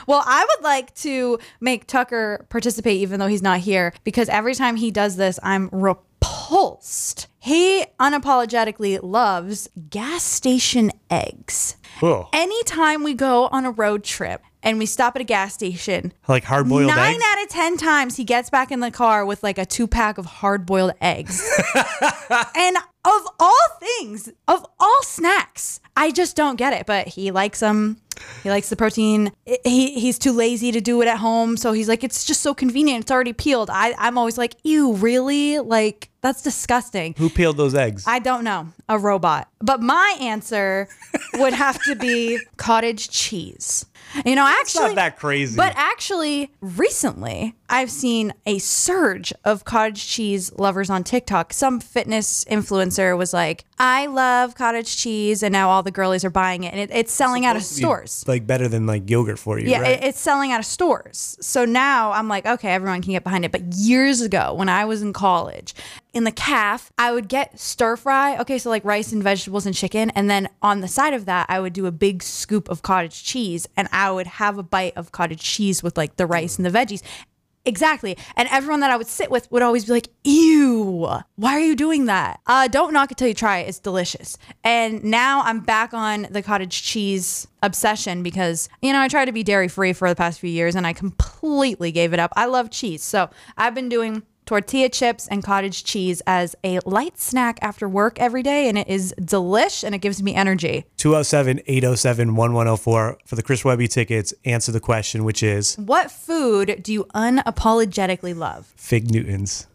Well, 0.07 0.23
I 0.25 0.47
would 0.49 0.65
like 0.65 0.95
to 0.97 1.39
make 1.61 1.87
Tucker 1.87 2.47
participate 2.49 3.01
even 3.01 3.19
though 3.19 3.27
he's 3.27 3.43
not 3.43 3.59
here 3.61 3.93
because 4.05 4.29
every 4.29 4.55
time 4.55 4.77
he 4.77 4.91
does 4.91 5.17
this, 5.17 5.41
I'm 5.43 5.69
repulsed. 5.73 7.27
He 7.39 7.85
unapologetically 7.99 9.01
loves 9.03 9.69
gas 9.91 10.23
station 10.23 10.93
eggs. 11.11 11.77
Oh. 12.03 12.29
Anytime 12.33 13.03
we 13.03 13.15
go 13.15 13.47
on 13.49 13.65
a 13.65 13.71
road 13.71 14.05
trip 14.05 14.43
and 14.63 14.79
we 14.79 14.87
stop 14.87 15.17
at 15.17 15.23
a 15.23 15.25
gas 15.25 15.55
station, 15.55 16.13
like 16.29 16.45
hard 16.45 16.69
boiled 16.69 16.89
nine 16.89 17.15
eggs. 17.15 17.25
out 17.25 17.43
of 17.43 17.49
10 17.49 17.77
times 17.77 18.17
he 18.17 18.25
gets 18.25 18.51
back 18.51 18.71
in 18.71 18.81
the 18.81 18.91
car 18.91 19.25
with 19.25 19.43
like 19.43 19.59
a 19.59 19.67
two 19.67 19.87
pack 19.87 20.19
of 20.19 20.27
hard 20.27 20.67
boiled 20.67 20.93
eggs. 21.01 21.43
and 22.57 22.77
of 23.07 23.29
all 23.39 23.69
things, 23.81 24.31
of 24.49 24.67
all 24.79 25.03
snacks, 25.03 25.81
I 25.97 26.11
just 26.11 26.37
don't 26.37 26.57
get 26.57 26.73
it. 26.73 26.87
But 26.87 27.09
he 27.09 27.31
likes 27.31 27.61
them. 27.61 27.99
He 28.43 28.51
likes 28.51 28.69
the 28.69 28.77
protein. 28.77 29.33
He 29.65 29.99
he's 30.01 30.19
too 30.19 30.33
lazy 30.33 30.73
to 30.73 30.81
do 30.81 31.01
it 31.03 31.09
at 31.09 31.19
home, 31.19 31.57
so 31.57 31.73
he's 31.73 31.89
like, 31.89 32.03
it's 32.03 32.25
just 32.25 32.41
so 32.41 32.55
convenient. 32.55 33.03
It's 33.03 33.11
already 33.11 33.33
peeled. 33.33 33.71
I 33.71 33.95
I'm 33.99 34.19
always 34.19 34.39
like, 34.39 34.57
ew, 34.65 34.95
really? 34.95 35.59
Like 35.61 36.11
that's 36.23 36.43
disgusting. 36.43 37.15
Who 37.19 37.31
peeled 37.31 37.57
those 37.57 37.75
eggs? 37.75 38.05
I 38.07 38.19
don't 38.19 38.43
know, 38.43 38.73
a 38.89 38.99
robot. 38.99 39.49
But 39.61 39.81
my 39.81 40.17
answer 40.21 40.89
would 41.35 41.53
have 41.53 41.81
to 41.85 41.95
be 41.95 42.39
cottage 42.57 43.11
cheese. 43.11 43.87
You 44.25 44.35
know, 44.35 44.47
actually, 44.47 44.89
not 44.89 44.95
that 44.97 45.19
crazy. 45.19 45.57
But 45.57 45.73
actually, 45.77 46.51
recently, 46.61 47.55
I've 47.69 47.91
seen 47.91 48.33
a 48.47 48.59
surge 48.59 49.33
of 49.45 49.65
cottage 49.65 50.07
cheese 50.07 50.53
lovers 50.59 50.89
on 50.91 51.05
TikTok. 51.05 51.53
Some 51.53 51.81
fitness 51.81 52.45
influencer 52.97 53.17
was 53.17 53.33
like, 53.33 53.65
"I 53.79 54.07
love 54.07 54.55
cottage 54.55 54.97
cheese," 54.97 55.43
and 55.43 55.53
now 55.53 55.71
all 55.71 55.83
the 55.83 55.91
girlies 55.91 56.25
are 56.25 56.31
buying 56.31 56.65
it, 56.65 56.73
and 56.73 56.81
it, 56.81 56.91
it's 56.93 57.13
selling 57.13 57.45
out 57.45 57.57
of 57.57 57.63
stores. 57.63 58.25
like 58.27 58.47
better 58.47 58.69
than 58.69 58.87
like 58.87 59.09
yogurt 59.09 59.39
for 59.39 59.59
you. 59.59 59.69
Yeah, 59.69 59.81
right? 59.81 60.03
it, 60.03 60.05
it's 60.05 60.21
selling 60.21 60.53
out 60.53 60.61
of 60.61 60.67
stores. 60.67 61.37
So 61.41 61.65
now 61.65 62.13
I'm 62.13 62.29
like, 62.29 62.47
okay, 62.47 62.71
everyone 62.71 63.03
can 63.03 63.13
get 63.13 63.25
behind 63.25 63.45
it. 63.45 63.53
But 63.53 63.75
years 63.75 64.21
ago, 64.21 64.55
when 64.55 64.69
I 64.69 64.85
was 64.85 65.03
in 65.03 65.13
college, 65.13 65.75
in 66.13 66.25
the 66.25 66.33
calf, 66.33 66.91
I 66.99 67.13
would 67.13 67.29
get 67.29 67.59
stir 67.59 67.97
fry. 67.97 68.39
Okay, 68.39 68.59
so 68.59 68.71
like 68.71 68.85
rice 68.85 69.13
and 69.13 69.23
vegetables 69.23 69.67
and 69.67 69.75
chicken. 69.75 70.11
And 70.11 70.31
then 70.31 70.49
on 70.63 70.81
the 70.81 70.89
side 70.89 71.13
of 71.13 71.27
that, 71.27 71.47
I 71.49 71.61
would 71.61 71.73
do 71.73 71.87
a 71.87 71.93
big 71.93 72.23
scoop 72.23 72.69
of 72.69 72.83
cottage 72.83 73.23
cheese 73.23 73.69
and 73.77 73.89
I 73.93 74.11
would 74.11 74.27
have 74.27 74.57
a 74.57 74.63
bite 74.63 74.95
of 74.97 75.13
cottage 75.13 75.43
cheese 75.43 75.83
with 75.83 75.99
like 75.99 76.17
the 76.17 76.27
rice 76.27 76.57
and 76.57 76.65
the 76.65 76.71
veggies. 76.71 77.03
Exactly. 77.67 78.17
And 78.37 78.49
everyone 78.51 78.79
that 78.81 78.93
I 78.93 78.97
would 78.97 79.09
sit 79.09 79.29
with 79.29 79.51
would 79.51 79.61
always 79.61 79.85
be 79.85 79.93
like, 79.93 80.09
ew, 80.23 81.09
why 81.35 81.53
are 81.53 81.61
you 81.61 81.75
doing 81.75 82.05
that? 82.07 82.41
Uh, 82.47 82.69
don't 82.69 82.93
knock 82.93 83.11
it 83.11 83.19
till 83.19 83.27
you 83.27 83.35
try 83.35 83.59
it. 83.59 83.69
It's 83.69 83.81
delicious. 83.81 84.39
And 84.63 85.03
now 85.03 85.43
I'm 85.43 85.61
back 85.61 85.93
on 85.93 86.29
the 86.31 86.43
cottage 86.43 86.85
cheese 86.85 87.49
obsession 87.65 88.23
because, 88.23 88.69
you 88.81 88.93
know, 88.93 89.01
I 89.01 89.09
tried 89.09 89.25
to 89.25 89.33
be 89.33 89.43
dairy 89.43 89.67
free 89.67 89.93
for 89.93 90.09
the 90.09 90.15
past 90.15 90.39
few 90.39 90.51
years 90.51 90.77
and 90.77 90.87
I 90.87 90.93
completely 90.93 91.91
gave 91.91 92.13
it 92.13 92.21
up. 92.21 92.33
I 92.37 92.47
love 92.47 92.71
cheese. 92.71 93.03
So 93.03 93.31
I've 93.59 93.75
been 93.75 93.89
doing 93.89 94.23
tortilla 94.47 94.89
chips 94.89 95.29
and 95.29 95.45
cottage 95.45 95.85
cheese 95.85 96.23
as 96.27 96.57
a 96.65 96.81
light 96.87 97.19
snack 97.19 97.59
after 97.61 97.89
work 97.89 98.19
every 98.19 98.43
day. 98.43 98.69
And 98.69 98.79
it 98.79 98.89
is 98.89 99.15
delish 99.21 99.85
and 99.85 99.95
it 99.95 99.99
gives 99.99 100.23
me 100.23 100.35
energy. 100.35 100.87
207 100.97 101.61
807 101.67 102.35
1104 102.35 103.19
for 103.27 103.37
the 103.37 103.43
Chris 103.43 103.65
Webby 103.65 103.89
tickets. 103.89 104.33
Answer 104.45 104.73
the 104.73 104.81
question, 104.81 105.25
which 105.25 105.43
is 105.43 105.77
What 105.77 106.11
food 106.11 106.81
do 106.83 106.93
you 106.93 107.05
unapologetically 107.15 108.35
love? 108.35 108.73
Fig 108.77 109.11
Newtons. 109.11 109.67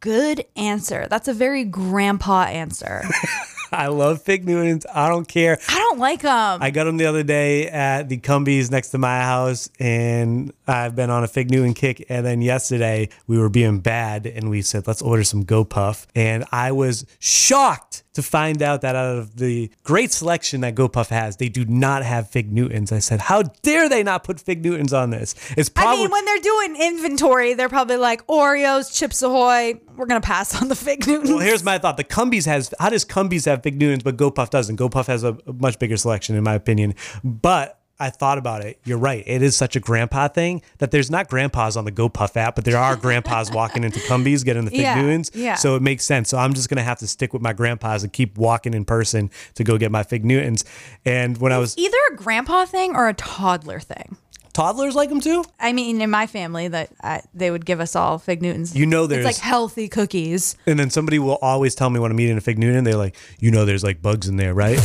Good 0.00 0.44
answer. 0.54 1.06
That's 1.08 1.28
a 1.28 1.32
very 1.32 1.64
grandpa 1.64 2.42
answer. 2.42 3.04
I 3.72 3.88
love 3.88 4.22
Fig 4.22 4.46
Newtons. 4.46 4.86
I 4.92 5.08
don't 5.08 5.28
care. 5.28 5.58
I 5.68 5.78
don't 5.78 5.98
like 5.98 6.22
them. 6.22 6.62
I 6.62 6.70
got 6.70 6.84
them 6.84 6.96
the 6.96 7.06
other 7.06 7.22
day 7.22 7.68
at 7.68 8.08
the 8.08 8.18
Cumbies 8.18 8.70
next 8.70 8.90
to 8.90 8.98
my 8.98 9.20
house, 9.20 9.68
and 9.78 10.52
I've 10.66 10.96
been 10.96 11.10
on 11.10 11.24
a 11.24 11.28
Fig 11.28 11.50
Newton 11.50 11.74
kick. 11.74 12.04
And 12.08 12.24
then 12.24 12.40
yesterday 12.40 13.08
we 13.26 13.38
were 13.38 13.48
being 13.48 13.80
bad, 13.80 14.26
and 14.26 14.50
we 14.50 14.62
said, 14.62 14.86
let's 14.86 15.02
order 15.02 15.24
some 15.24 15.44
Go 15.44 15.64
Puff. 15.64 16.06
And 16.14 16.44
I 16.52 16.72
was 16.72 17.04
shocked 17.18 18.04
to 18.18 18.22
find 18.22 18.62
out 18.62 18.80
that 18.80 18.96
out 18.96 19.16
of 19.16 19.36
the 19.36 19.70
great 19.84 20.10
selection 20.10 20.62
that 20.62 20.74
Go 20.74 20.88
Puff 20.88 21.10
has, 21.10 21.36
they 21.36 21.48
do 21.48 21.64
not 21.64 22.02
have 22.02 22.28
Fig 22.28 22.52
Newtons. 22.52 22.90
I 22.90 22.98
said, 22.98 23.20
how 23.20 23.42
dare 23.62 23.88
they 23.88 24.02
not 24.02 24.24
put 24.24 24.40
Fig 24.40 24.64
Newtons 24.64 24.92
on 24.92 25.10
this? 25.10 25.36
It's 25.56 25.70
I 25.76 25.82
probably 25.82 26.02
mean, 26.02 26.10
when 26.10 26.24
they're 26.24 26.40
doing 26.40 26.76
inventory, 26.82 27.54
they're 27.54 27.68
probably 27.68 27.96
like 27.96 28.26
Oreos, 28.26 28.92
Chips 28.92 29.22
Ahoy. 29.22 29.80
We're 29.96 30.06
gonna 30.06 30.20
pass 30.20 30.60
on 30.60 30.66
the 30.66 30.74
fig 30.88 31.06
Newtons. 31.06 31.30
Well, 31.30 31.38
here's 31.38 31.62
my 31.62 31.78
thought. 31.78 31.96
The 31.96 32.02
Cumbies 32.02 32.46
has 32.46 32.74
how 32.80 32.90
does 32.90 33.04
Cumbies 33.04 33.46
have 33.46 33.62
Fig 33.62 33.78
Newtons, 33.78 34.02
but 34.02 34.16
GoPuff 34.16 34.50
doesn't? 34.50 34.76
GoPuff 34.76 35.06
has 35.06 35.22
a 35.22 35.38
much 35.46 35.78
bigger 35.78 35.96
selection, 35.96 36.34
in 36.34 36.42
my 36.42 36.54
opinion. 36.54 36.96
But 37.22 37.78
I 38.00 38.10
thought 38.10 38.38
about 38.38 38.64
it. 38.64 38.78
You're 38.84 38.98
right. 38.98 39.24
It 39.26 39.42
is 39.42 39.56
such 39.56 39.74
a 39.74 39.80
grandpa 39.80 40.28
thing 40.28 40.62
that 40.78 40.90
there's 40.92 41.10
not 41.10 41.28
grandpas 41.28 41.76
on 41.76 41.84
the 41.84 41.90
GoPuff 41.92 42.36
app, 42.36 42.54
but 42.54 42.64
there 42.64 42.76
are 42.78 42.94
grandpas 42.94 43.50
walking 43.50 43.82
into 43.82 43.98
Cumbies 44.00 44.44
getting 44.44 44.64
the 44.64 44.70
Fig 44.70 44.80
Yeah, 44.80 45.00
Newtons. 45.00 45.30
yeah. 45.34 45.56
So 45.56 45.74
it 45.74 45.82
makes 45.82 46.04
sense. 46.04 46.28
So 46.28 46.38
I'm 46.38 46.54
just 46.54 46.68
gonna 46.68 46.82
have 46.84 46.98
to 47.00 47.06
stick 47.08 47.32
with 47.32 47.42
my 47.42 47.52
grandpas 47.52 48.04
and 48.04 48.12
keep 48.12 48.38
walking 48.38 48.72
in 48.74 48.84
person 48.84 49.30
to 49.56 49.64
go 49.64 49.78
get 49.78 49.90
my 49.90 50.04
Fig 50.04 50.24
Newtons. 50.24 50.64
And 51.04 51.38
when 51.38 51.50
I 51.52 51.58
was 51.58 51.76
Either 51.76 51.96
a 52.12 52.16
grandpa 52.16 52.64
thing 52.66 52.94
or 52.94 53.08
a 53.08 53.14
toddler 53.14 53.80
thing. 53.80 54.16
toddlers 54.52 54.94
like 54.96 55.08
them 55.08 55.20
too. 55.20 55.44
I 55.60 55.72
mean, 55.72 56.00
in 56.00 56.10
my 56.10 56.26
family, 56.26 56.66
that 56.68 56.90
I, 57.02 57.22
they 57.34 57.50
would 57.50 57.64
give 57.64 57.78
us 57.80 57.94
all 57.94 58.18
fig 58.18 58.42
Newtons. 58.42 58.76
You 58.76 58.86
know 58.86 59.04
it's 59.04 59.10
there's 59.12 59.24
like 59.24 59.36
healthy 59.36 59.88
cookies. 59.88 60.56
and 60.66 60.78
then 60.78 60.90
somebody 60.90 61.18
will 61.18 61.38
always 61.42 61.74
tell 61.76 61.90
me 61.90 62.00
when 62.00 62.10
I'm 62.10 62.18
eating 62.20 62.36
a 62.36 62.40
Fig 62.40 62.58
Newton, 62.58 62.82
they're 62.84 62.96
like, 62.96 63.14
you 63.38 63.50
know, 63.52 63.64
there's 63.64 63.84
like 63.84 64.02
bugs 64.02 64.28
in 64.28 64.36
there, 64.36 64.54
right? 64.54 64.78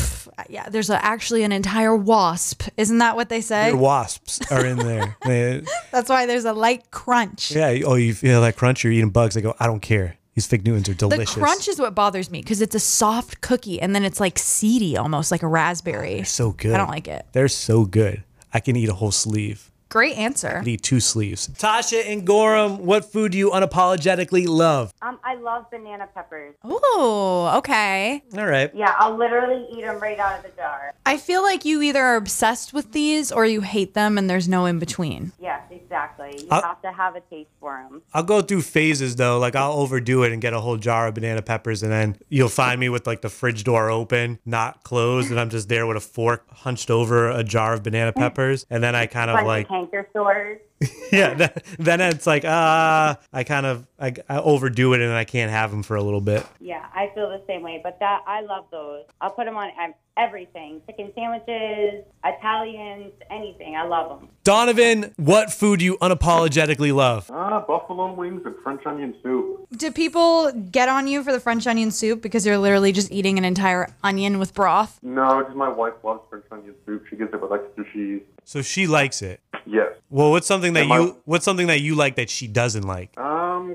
Yeah, 0.50 0.70
there's 0.70 0.90
a, 0.90 1.04
actually 1.04 1.44
an 1.44 1.52
entire 1.52 1.96
wasp. 1.96 2.64
Isn't 2.78 2.98
that 3.00 3.16
what 3.16 3.30
they 3.30 3.42
say? 3.42 3.70
Your 3.70 3.78
wasps 3.78 4.40
are 4.52 4.66
in 4.66 4.78
there. 4.78 5.16
They- 5.26 5.64
That's 5.92 6.10
why 6.10 6.26
there's 6.26 6.46
a 6.46 6.54
light 6.54 6.92
crunch. 6.92 7.52
Yeah. 7.52 7.80
Oh, 7.86 7.96
you 7.96 8.14
feel 8.14 8.42
that 8.42 8.56
crunch? 8.56 8.84
You're 8.84 8.94
eating 8.94 9.10
bugs. 9.12 9.38
I 9.38 9.42
go, 9.42 9.56
I 9.60 9.68
don't 9.68 9.82
care. 9.82 10.18
These 10.36 10.48
fig 10.48 10.66
Newtons 10.66 10.90
are 10.90 10.96
delicious. 10.96 11.36
The 11.36 11.42
crunch 11.42 11.68
is 11.68 11.80
what 11.80 11.94
bothers 11.94 12.32
me 12.32 12.40
because 12.42 12.62
it's 12.62 12.74
a 12.74 12.80
soft 12.80 13.42
cookie 13.42 13.80
and 13.80 13.94
then 13.96 14.04
it's 14.04 14.20
like 14.20 14.40
seedy, 14.40 14.98
almost 14.98 15.32
like 15.32 15.44
a 15.44 15.48
raspberry. 15.48 16.16
They're 16.16 16.26
so 16.26 16.52
good. 16.52 16.74
I 16.74 16.78
don't 16.80 16.90
like 16.90 17.08
it. 17.08 17.26
They're 17.34 17.48
so 17.48 17.86
good. 17.86 18.24
I 18.52 18.60
can 18.60 18.76
eat 18.76 18.90
a 18.90 18.94
whole 18.96 19.12
sleeve. 19.12 19.72
Great 19.94 20.18
answer. 20.18 20.60
The 20.64 20.76
two 20.76 21.00
sleeves. 21.00 21.50
Tasha 21.50 22.04
and 22.12 22.26
Gorham, 22.26 22.84
what 22.84 23.06
food 23.06 23.34
do 23.34 23.38
you 23.38 23.52
unapologetically 23.52 24.48
love? 24.48 24.92
Um, 25.04 25.20
I 25.24 25.36
love 25.36 25.70
banana 25.70 26.10
peppers. 26.16 26.56
Oh, 26.64 27.54
okay. 27.60 28.24
All 28.36 28.48
right. 28.48 28.74
Yeah, 28.74 28.96
I'll 28.98 29.16
literally 29.16 29.68
eat 29.72 29.82
them 29.82 30.00
right 30.00 30.18
out 30.18 30.40
of 30.40 30.46
the 30.46 30.50
jar. 30.60 30.96
I 31.06 31.18
feel 31.18 31.44
like 31.44 31.64
you 31.64 31.84
either 31.84 32.02
are 32.02 32.16
obsessed 32.16 32.74
with 32.74 32.92
these 32.94 33.32
or 33.32 33.46
you 33.46 33.62
hate 33.62 33.94
them 33.94 34.18
and 34.18 34.28
there's 34.28 34.50
no 34.50 34.66
in 34.66 34.80
between. 34.80 35.32
Yes, 35.40 35.62
exactly. 35.94 36.44
You 36.44 36.48
I'll- 36.50 36.62
have 36.62 36.82
to 36.82 36.92
have 36.92 37.16
a 37.16 37.22
taste 37.22 37.50
for 37.60 37.86
them. 37.90 38.02
I'll 38.14 38.24
go 38.24 38.42
through 38.42 38.62
phases 38.62 39.16
though. 39.16 39.40
Like 39.40 39.56
I'll 39.56 39.74
overdo 39.74 40.24
it 40.24 40.32
and 40.32 40.42
get 40.42 40.54
a 40.54 40.60
whole 40.60 40.78
jar 40.78 41.08
of 41.08 41.16
banana 41.16 41.42
peppers, 41.42 41.84
and 41.84 41.92
then 41.92 42.18
you'll 42.30 42.50
find 42.50 42.80
me 42.80 42.90
with 42.90 43.06
like 43.08 43.22
the 43.22 43.30
fridge 43.30 43.64
door 43.64 43.90
open, 43.90 44.40
not 44.46 44.84
closed, 44.84 45.30
and 45.30 45.40
I'm 45.40 45.50
just 45.50 45.70
there 45.70 45.86
with 45.86 45.98
a 45.98 46.02
fork 46.02 46.46
hunched 46.50 46.90
over 46.90 47.30
a 47.30 47.44
jar 47.44 47.74
of 47.74 47.84
banana 47.84 48.12
mm. 48.12 48.16
peppers, 48.16 48.66
and 48.70 48.84
then 48.84 48.96
I 48.96 49.06
kind 49.06 49.30
of 49.30 49.46
like 49.46 49.68
canker 49.68 50.08
sores. 50.14 50.60
yeah. 51.12 51.34
Then, 51.34 51.52
then 51.80 52.02
it's 52.02 52.28
like 52.28 52.44
ah, 52.46 53.18
I 53.32 53.44
kind 53.44 53.66
of 53.66 53.88
I, 54.00 54.14
I 54.30 54.40
overdo 54.40 54.94
it, 54.94 55.02
and 55.02 55.12
I 55.14 55.24
can't 55.24 55.52
have 55.52 55.72
them 55.72 55.84
for 55.84 55.96
a 55.96 56.04
little 56.04 56.22
bit. 56.22 56.46
Yeah, 56.60 56.86
I 56.94 57.12
feel 57.16 57.30
the 57.30 57.42
same 57.48 57.62
way. 57.62 57.80
But 57.84 58.00
that 58.00 58.22
I 58.28 58.42
love 58.42 58.66
those. 58.72 59.06
I'll 59.22 59.32
put 59.32 59.46
them 59.46 59.58
on 59.58 59.70
um, 59.82 59.94
everything: 60.18 60.82
chicken 60.88 61.12
sandwiches, 61.16 62.06
Italians, 62.24 63.14
anything. 63.30 63.76
I 63.76 63.86
love 63.86 64.20
them. 64.20 64.30
Donovan, 64.44 65.14
what 65.18 65.52
food 65.52 65.80
do 65.80 65.86
you 65.86 65.98
unapologetically 66.00 66.94
love? 66.94 67.30
Ah, 67.32 67.64
buffalo 67.66 68.14
wings 68.14 68.42
and 68.46 68.56
French 68.64 68.86
onion 68.86 69.16
soup. 69.24 69.68
Do 69.76 69.92
people 69.92 70.52
get 70.52 70.90
on 70.90 71.08
you 71.08 71.24
for 71.24 71.32
the 71.32 71.40
French 71.40 71.66
onion 71.68 71.92
soup 71.92 72.22
because 72.22 72.46
you're 72.46 72.58
literally 72.58 72.92
just 72.92 73.12
eating 73.12 73.38
an 73.38 73.46
entire 73.46 73.94
onion 74.04 74.40
with 74.40 74.54
broth? 74.54 75.00
No, 75.02 75.44
just 75.44 75.56
my 75.56 75.70
wife 75.70 75.94
loves 76.04 76.22
French 76.30 76.46
onion 76.52 76.76
soup. 76.86 77.06
She 77.10 77.16
gets 77.16 77.34
it 77.34 77.42
with 77.42 77.52
extra 77.52 77.86
cheese. 77.94 78.22
So 78.44 78.62
she 78.62 78.88
likes 78.88 79.22
it. 79.22 79.40
Yes. 79.66 79.94
Well, 80.10 80.32
what's 80.32 80.48
something 80.48 80.74
that 80.74 80.88
my- 80.88 81.00
you 81.00 81.18
what's 81.26 81.46
something 81.46 81.68
that 81.68 81.82
you 81.82 81.96
like 81.96 82.16
that 82.16 82.30
she 82.30 82.48
doesn't 82.48 82.84
like? 82.86 83.12
Uh, 83.18 83.22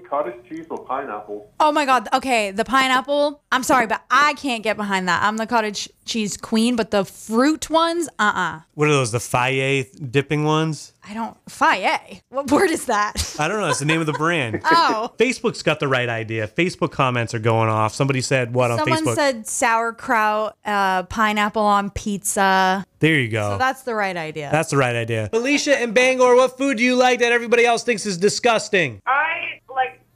Cottage 0.00 0.36
cheese 0.48 0.66
or 0.70 0.84
pineapple. 0.84 1.50
Oh 1.60 1.72
my 1.72 1.84
god. 1.84 2.08
Okay, 2.12 2.50
the 2.50 2.64
pineapple. 2.64 3.42
I'm 3.52 3.62
sorry, 3.62 3.86
but 3.86 4.02
I 4.10 4.34
can't 4.34 4.62
get 4.62 4.76
behind 4.76 5.08
that. 5.08 5.22
I'm 5.22 5.36
the 5.36 5.46
cottage 5.46 5.88
cheese 6.04 6.36
queen, 6.36 6.74
but 6.76 6.90
the 6.90 7.04
fruit 7.04 7.68
ones, 7.68 8.08
uh-uh. 8.18 8.60
What 8.74 8.88
are 8.88 8.92
those? 8.92 9.12
The 9.12 9.18
Fage 9.18 10.10
dipping 10.10 10.44
ones? 10.44 10.92
I 11.06 11.14
don't 11.14 11.36
Fage. 11.46 12.20
What 12.30 12.50
word 12.50 12.70
is 12.70 12.86
that? 12.86 13.36
I 13.38 13.48
don't 13.48 13.60
know. 13.60 13.68
It's 13.68 13.78
the 13.78 13.84
name 13.86 14.00
of 14.00 14.06
the 14.06 14.12
brand. 14.14 14.62
Oh. 14.70 15.12
Facebook's 15.18 15.62
got 15.62 15.80
the 15.80 15.88
right 15.88 16.08
idea. 16.08 16.46
Facebook 16.46 16.92
comments 16.92 17.34
are 17.34 17.38
going 17.38 17.68
off. 17.68 17.94
Somebody 17.94 18.20
said 18.20 18.54
what 18.54 18.70
on 18.70 18.78
Someone 18.78 18.98
Facebook? 18.98 19.14
Someone 19.16 19.16
said 19.16 19.46
sauerkraut, 19.46 20.56
uh, 20.64 21.02
pineapple 21.04 21.62
on 21.62 21.90
pizza. 21.90 22.84
there 23.00 23.18
you 23.18 23.28
go. 23.28 23.50
So 23.52 23.58
that's 23.58 23.82
the 23.82 23.94
right 23.94 24.16
idea. 24.16 24.50
That's 24.52 24.70
the 24.70 24.76
right 24.76 24.94
idea. 24.96 25.30
Alicia 25.32 25.78
and 25.78 25.94
Bangor, 25.94 26.36
what 26.36 26.56
food 26.58 26.76
do 26.78 26.84
you 26.84 26.96
like 26.96 27.20
that 27.20 27.32
everybody 27.32 27.64
else 27.66 27.82
thinks 27.82 28.06
is 28.06 28.18
disgusting? 28.18 29.00
I 29.06 29.60
like 29.67 29.67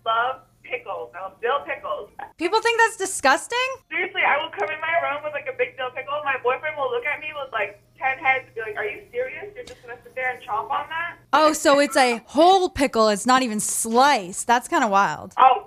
love 0.04 0.42
pickles. 0.62 1.10
I 1.14 1.22
love 1.22 1.40
dill 1.40 1.60
pickles. 1.66 2.10
People 2.38 2.60
think 2.60 2.78
that's 2.78 2.96
disgusting? 2.96 3.58
Seriously, 3.90 4.22
I 4.26 4.38
will 4.42 4.50
come 4.50 4.70
in 4.70 4.80
my 4.80 4.94
room 5.08 5.22
with 5.24 5.32
like 5.32 5.46
a 5.52 5.56
big 5.56 5.76
dill 5.76 5.90
pickle. 5.90 6.14
My 6.24 6.36
boyfriend 6.42 6.76
will 6.76 6.90
look 6.90 7.04
at 7.04 7.20
me 7.20 7.28
with 7.34 7.52
like 7.52 7.80
ten 7.98 8.18
heads 8.18 8.44
and 8.46 8.54
be 8.54 8.60
like, 8.62 8.76
"Are 8.76 8.84
you 8.84 9.02
serious? 9.10 9.46
You're 9.54 9.64
just 9.64 9.82
gonna 9.82 9.98
sit 10.02 10.14
there 10.14 10.30
and 10.30 10.42
chomp 10.42 10.70
on 10.70 10.88
that?" 10.88 11.16
Oh, 11.32 11.52
so 11.52 11.78
it's 11.78 11.96
a 11.96 12.18
whole 12.26 12.68
pickle. 12.68 13.08
It's 13.08 13.26
not 13.26 13.42
even 13.42 13.60
sliced. 13.60 14.46
That's 14.46 14.68
kind 14.68 14.84
of 14.84 14.90
wild. 14.90 15.34
Oh! 15.36 15.64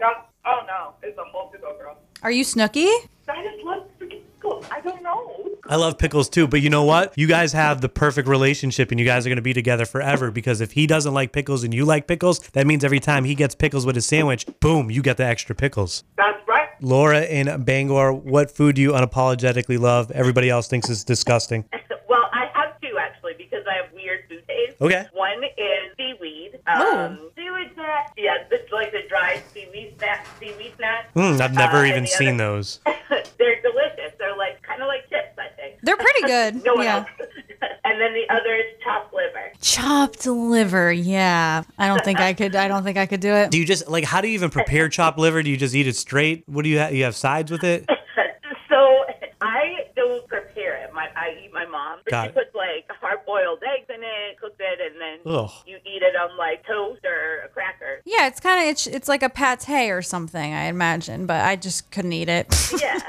Oh 0.47 0.61
no! 0.67 0.93
It's 1.01 1.17
a 1.17 1.23
whole 1.23 1.47
pickle, 1.49 1.73
girl. 1.79 1.97
Are 2.21 2.31
you 2.31 2.43
Snooki? 2.43 2.91
I 3.27 3.43
just 3.43 3.63
love 3.63 3.87
freaking 3.99 4.21
pickles. 4.35 4.65
I 4.71 4.79
don't 4.81 5.01
know. 5.01 5.44
I 5.67 5.75
love 5.77 5.97
pickles 5.97 6.29
too, 6.29 6.47
but 6.47 6.61
you 6.61 6.69
know 6.69 6.83
what? 6.83 7.13
You 7.17 7.27
guys 7.27 7.53
have 7.53 7.81
the 7.81 7.89
perfect 7.89 8.27
relationship 8.27 8.91
and 8.91 8.99
you 8.99 9.05
guys 9.05 9.25
are 9.25 9.29
going 9.29 9.37
to 9.37 9.41
be 9.41 9.53
together 9.53 9.85
forever 9.85 10.29
because 10.31 10.61
if 10.61 10.71
he 10.73 10.85
doesn't 10.87 11.13
like 11.13 11.31
pickles 11.31 11.63
and 11.63 11.73
you 11.73 11.85
like 11.85 12.07
pickles, 12.07 12.39
that 12.53 12.67
means 12.67 12.83
every 12.83 12.99
time 12.99 13.23
he 13.25 13.33
gets 13.35 13.55
pickles 13.55 13.85
with 13.85 13.95
his 13.95 14.05
sandwich, 14.05 14.45
boom, 14.59 14.91
you 14.91 15.01
get 15.01 15.17
the 15.17 15.25
extra 15.25 15.55
pickles. 15.55 16.03
That's 16.17 16.47
right. 16.47 16.69
Laura 16.81 17.23
in 17.23 17.63
Bangor, 17.63 18.13
what 18.13 18.51
food 18.51 18.75
do 18.75 18.81
you 18.81 18.91
unapologetically 18.91 19.79
love? 19.79 20.11
Everybody 20.11 20.49
else 20.49 20.67
thinks 20.67 20.89
it's 20.89 21.03
disgusting. 21.03 21.65
Well, 22.07 22.29
I 22.31 22.45
have 22.53 22.79
two 22.79 22.97
actually 22.99 23.33
because 23.37 23.65
I 23.69 23.75
have 23.83 23.91
weird 23.93 24.19
food 24.29 24.43
taste. 24.47 24.79
Okay. 24.79 25.05
One 25.13 25.43
is 25.43 25.91
seaweed. 25.97 26.59
Oh. 26.67 26.97
Um, 26.97 27.31
seaweed 27.35 27.71
snacks. 27.73 28.11
Yeah, 28.15 28.35
it's 28.49 28.71
like 28.71 28.91
the 28.93 29.01
dried 29.09 29.41
seaweed 29.53 29.95
snack. 29.97 30.25
Seaweed 30.39 30.71
snacks. 30.77 31.07
Mm, 31.15 31.41
I've 31.41 31.53
never 31.55 31.77
Uh, 31.77 31.85
even 31.85 32.05
seen 32.07 32.35
other- 32.39 32.55
those. 32.57 32.79
They're 32.85 33.59
delicious. 33.61 34.13
They're 34.19 34.37
like 34.37 34.61
kind 34.61 34.81
of 34.81 34.87
like 34.87 35.09
chips, 35.09 35.33
I 35.37 35.49
think. 35.59 35.79
They're 35.81 35.97
pretty 36.15 36.27
good. 36.27 36.63
No 36.65 36.75
one 36.75 36.85
yeah. 36.85 36.95
else. 36.97 37.07
and 37.83 38.01
then 38.01 38.13
the 38.13 38.25
other 38.33 38.55
is 38.55 38.65
chopped 38.83 39.13
liver. 39.13 39.51
Chopped 39.61 40.25
liver. 40.25 40.91
Yeah. 40.91 41.63
I 41.77 41.87
don't 41.87 42.03
think 42.03 42.19
I 42.19 42.33
could. 42.33 42.55
I 42.55 42.67
don't 42.67 42.83
think 42.83 42.97
I 42.97 43.05
could 43.05 43.19
do 43.19 43.33
it. 43.33 43.51
Do 43.51 43.57
you 43.59 43.65
just 43.65 43.87
like 43.87 44.03
how 44.03 44.21
do 44.21 44.27
you 44.27 44.33
even 44.33 44.49
prepare 44.49 44.89
chopped 44.89 45.17
liver? 45.17 45.43
Do 45.43 45.49
you 45.49 45.57
just 45.57 45.75
eat 45.75 45.87
it 45.87 45.95
straight? 45.95 46.43
What 46.47 46.63
do 46.63 46.69
you 46.69 46.79
have? 46.79 46.93
You 46.93 47.03
have 47.03 47.15
sides 47.15 47.51
with 47.51 47.63
it? 47.63 47.85
so 48.69 49.03
I 49.41 49.85
don't 49.95 50.27
prepare 50.27 50.83
it. 50.83 50.93
My 50.93 51.07
I 51.15 51.37
eat 51.43 51.53
my 51.53 51.65
mom. 51.65 51.99
Got 52.09 52.23
she 52.23 52.29
it. 52.29 52.35
puts 52.35 52.55
like 52.55 52.85
hard 52.99 53.25
boiled 53.25 53.61
eggs 53.63 53.87
in 53.89 54.01
it, 54.01 54.39
cooks 54.41 54.55
it, 54.59 54.79
and 54.81 54.99
then 54.99 55.19
Ugh. 55.25 55.51
you 55.65 55.77
eat 55.85 56.01
it 56.01 56.15
on 56.15 56.35
like 56.37 56.65
toast 56.65 57.05
or 57.05 57.45
a 57.45 57.49
cracker. 57.49 58.01
Yeah, 58.05 58.27
it's 58.27 58.39
kind 58.39 58.61
of 58.61 58.67
it's, 58.67 58.87
it's 58.87 59.07
like 59.07 59.23
a 59.23 59.29
pate 59.29 59.91
or 59.91 60.01
something, 60.01 60.53
I 60.53 60.65
imagine, 60.65 61.25
but 61.25 61.41
I 61.45 61.55
just 61.55 61.91
couldn't 61.91 62.13
eat 62.13 62.29
it. 62.29 62.47
Yeah. 62.81 62.99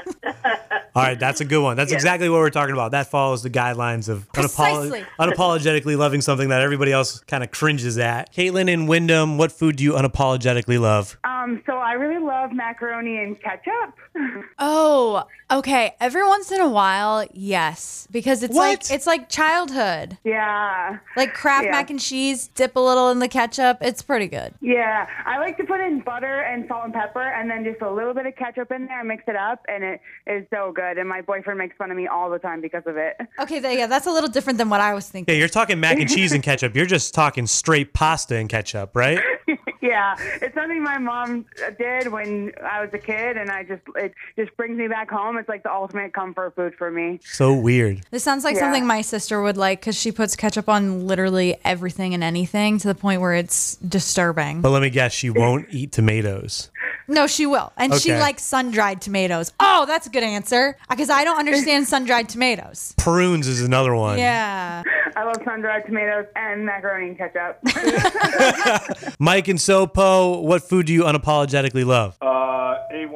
All 0.97 1.03
right, 1.03 1.19
that's 1.19 1.41
a 1.41 1.45
good 1.45 1.61
one. 1.61 1.77
That's 1.77 1.91
exactly 1.91 2.27
what 2.29 2.37
we're 2.39 2.49
talking 2.49 2.73
about. 2.73 2.91
That 2.91 3.07
follows 3.11 3.43
the 3.43 3.49
guidelines 3.49 4.09
of 4.09 4.27
unapolo- 4.33 5.05
unapologetically 5.19 5.97
loving 5.97 6.21
something 6.21 6.49
that 6.49 6.61
everybody 6.61 6.91
else 6.91 7.19
kind 7.21 7.43
of 7.43 7.51
cringes 7.51 7.97
at. 7.97 8.33
Caitlin 8.33 8.71
and 8.73 8.87
Windham, 8.87 9.37
what 9.37 9.51
food 9.51 9.75
do 9.75 9.83
you 9.83 9.93
unapologetically 9.93 10.79
love? 10.79 11.17
Um, 11.47 11.63
so 11.65 11.73
I 11.77 11.93
really 11.93 12.23
love 12.23 12.51
macaroni 12.51 13.17
and 13.23 13.39
ketchup. 13.41 13.95
oh, 14.59 15.23
okay. 15.49 15.95
Every 15.99 16.23
once 16.25 16.51
in 16.51 16.59
a 16.59 16.67
while, 16.67 17.25
yes, 17.33 18.07
because 18.11 18.43
it's 18.43 18.53
What? 18.55 18.67
like 18.67 18.91
it's 18.91 19.07
like 19.07 19.29
childhood. 19.29 20.17
yeah. 20.23 20.97
Like 21.15 21.33
Kraft 21.33 21.65
Yeah. 21.65 21.71
mac 21.71 21.89
and 21.89 21.99
cheese, 21.99 22.47
dip 22.47 22.75
a 22.75 22.79
little 22.79 23.09
in 23.11 23.19
the 23.19 23.27
ketchup. 23.27 23.77
It's 23.81 24.01
pretty 24.01 24.27
good. 24.27 24.53
Yeah. 24.61 25.07
I 25.25 25.37
like 25.39 25.57
to 25.57 25.63
put 25.63 25.79
in 25.79 26.01
butter 26.01 26.41
and 26.41 26.65
salt 26.67 26.85
and 26.85 26.93
pepper 26.93 27.21
and 27.21 27.49
then 27.49 27.63
just 27.63 27.81
a 27.81 27.89
little 27.91 28.13
bit 28.13 28.25
of 28.25 28.35
ketchup 28.35 28.71
in 28.71 28.85
there 28.87 28.99
and 28.99 29.07
mix 29.07 29.23
it 29.27 29.35
up 29.35 29.63
and 29.67 29.83
it 29.83 30.01
is 30.25 30.45
so 30.53 30.71
good. 30.75 30.97
And 30.97 31.07
my 31.07 31.21
boyfriend 31.21 31.57
makes 31.59 31.75
fun 31.77 31.91
of 31.91 31.97
me 31.97 32.07
all 32.07 32.29
the 32.29 32.39
time 32.39 32.61
because 32.61 32.83
of 32.85 32.97
it. 32.97 33.15
Okay, 33.39 33.59
th- 33.59 33.77
yeah, 33.77 33.87
that's 33.87 34.07
a 34.07 34.11
little 34.11 34.29
different 34.29 34.57
than 34.57 34.69
what 34.69 34.81
I 34.81 34.93
was 34.93 35.09
thinking. 35.09 35.33
Yeah, 35.33 35.39
you're 35.39 35.47
talking 35.49 35.79
mac 35.79 35.97
and 35.99 36.09
cheese 36.09 36.33
and 36.33 36.43
ketchup. 36.43 36.75
You're 36.75 36.85
just 36.85 37.13
talking 37.13 37.47
straight 37.47 37.93
pasta 37.93 38.35
and 38.35 38.49
ketchup, 38.49 38.95
right? 38.95 39.19
yeah. 39.47 39.55
Yeah, 39.81 40.15
it's 40.41 40.55
something 40.55 40.81
my 40.83 40.97
mom 40.97 41.45
did 41.77 42.11
when 42.11 42.51
I 42.63 42.81
was 42.81 42.89
a 42.93 42.97
kid 42.97 43.37
and 43.37 43.49
I 43.51 43.63
just 43.63 43.81
it 43.95 44.13
just 44.37 44.55
brings 44.57 44.77
me 44.77 44.87
back 44.87 45.09
home. 45.09 45.37
It's 45.37 45.49
like 45.49 45.63
the 45.63 45.71
ultimate 45.71 46.13
comfort 46.13 46.55
food 46.55 46.73
for 46.77 46.89
me. 46.91 47.19
So 47.23 47.53
weird. 47.53 48.01
This 48.11 48.23
sounds 48.23 48.43
like 48.43 48.55
Yeah. 48.55 48.61
something 48.61 48.85
my 48.87 49.01
sister 49.01 49.41
would 49.41 49.57
like 49.57 49.79
because 49.81 49.95
she 49.99 50.11
puts 50.11 50.35
ketchup 50.35 50.67
on 50.69 51.05
literally 51.07 51.57
everything 51.63 52.13
and 52.13 52.23
anything 52.23 52.77
to 52.79 52.87
the 52.87 52.95
point 52.95 53.21
where 53.21 53.33
it's 53.33 53.75
disturbing. 53.77 54.61
But 54.61 54.71
let 54.71 54.81
me 54.81 54.89
guess, 54.89 55.13
she 55.13 55.29
won't 55.29 55.67
eat 55.69 55.91
tomatoes. 55.91 56.71
No, 57.09 57.25
she 57.25 57.45
will. 57.45 57.71
And 57.77 57.93
she 57.95 58.13
likes 58.13 58.43
sun 58.43 58.69
dried 58.71 58.99
tomatoes. 59.01 59.53
Oh, 59.61 59.85
that's 59.87 60.07
a 60.07 60.09
good 60.09 60.23
answer. 60.23 60.75
Because 60.89 61.09
I 61.09 61.23
don't 61.23 61.39
understand 61.39 61.87
sun 61.87 62.03
dried 62.03 62.27
tomatoes. 62.27 62.93
Prunes 62.97 63.47
is 63.47 63.61
another 63.61 63.95
one. 63.95 64.17
Yeah. 64.19 64.83
I 65.15 65.23
love 65.23 65.37
sun 65.45 65.61
dried 65.61 65.85
tomatoes 65.85 66.25
and 66.35 66.65
macaroni 66.65 67.07
and 67.09 67.17
ketchup. 67.17 67.59
Mike 69.19 69.47
and 69.47 69.59
Sopo, 69.67 70.41
what 70.43 70.63
food 70.63 70.85
do 70.85 70.93
you 70.93 71.03
unapologetically 71.03 71.85
love? 71.85 72.15
Uh, 72.21 72.46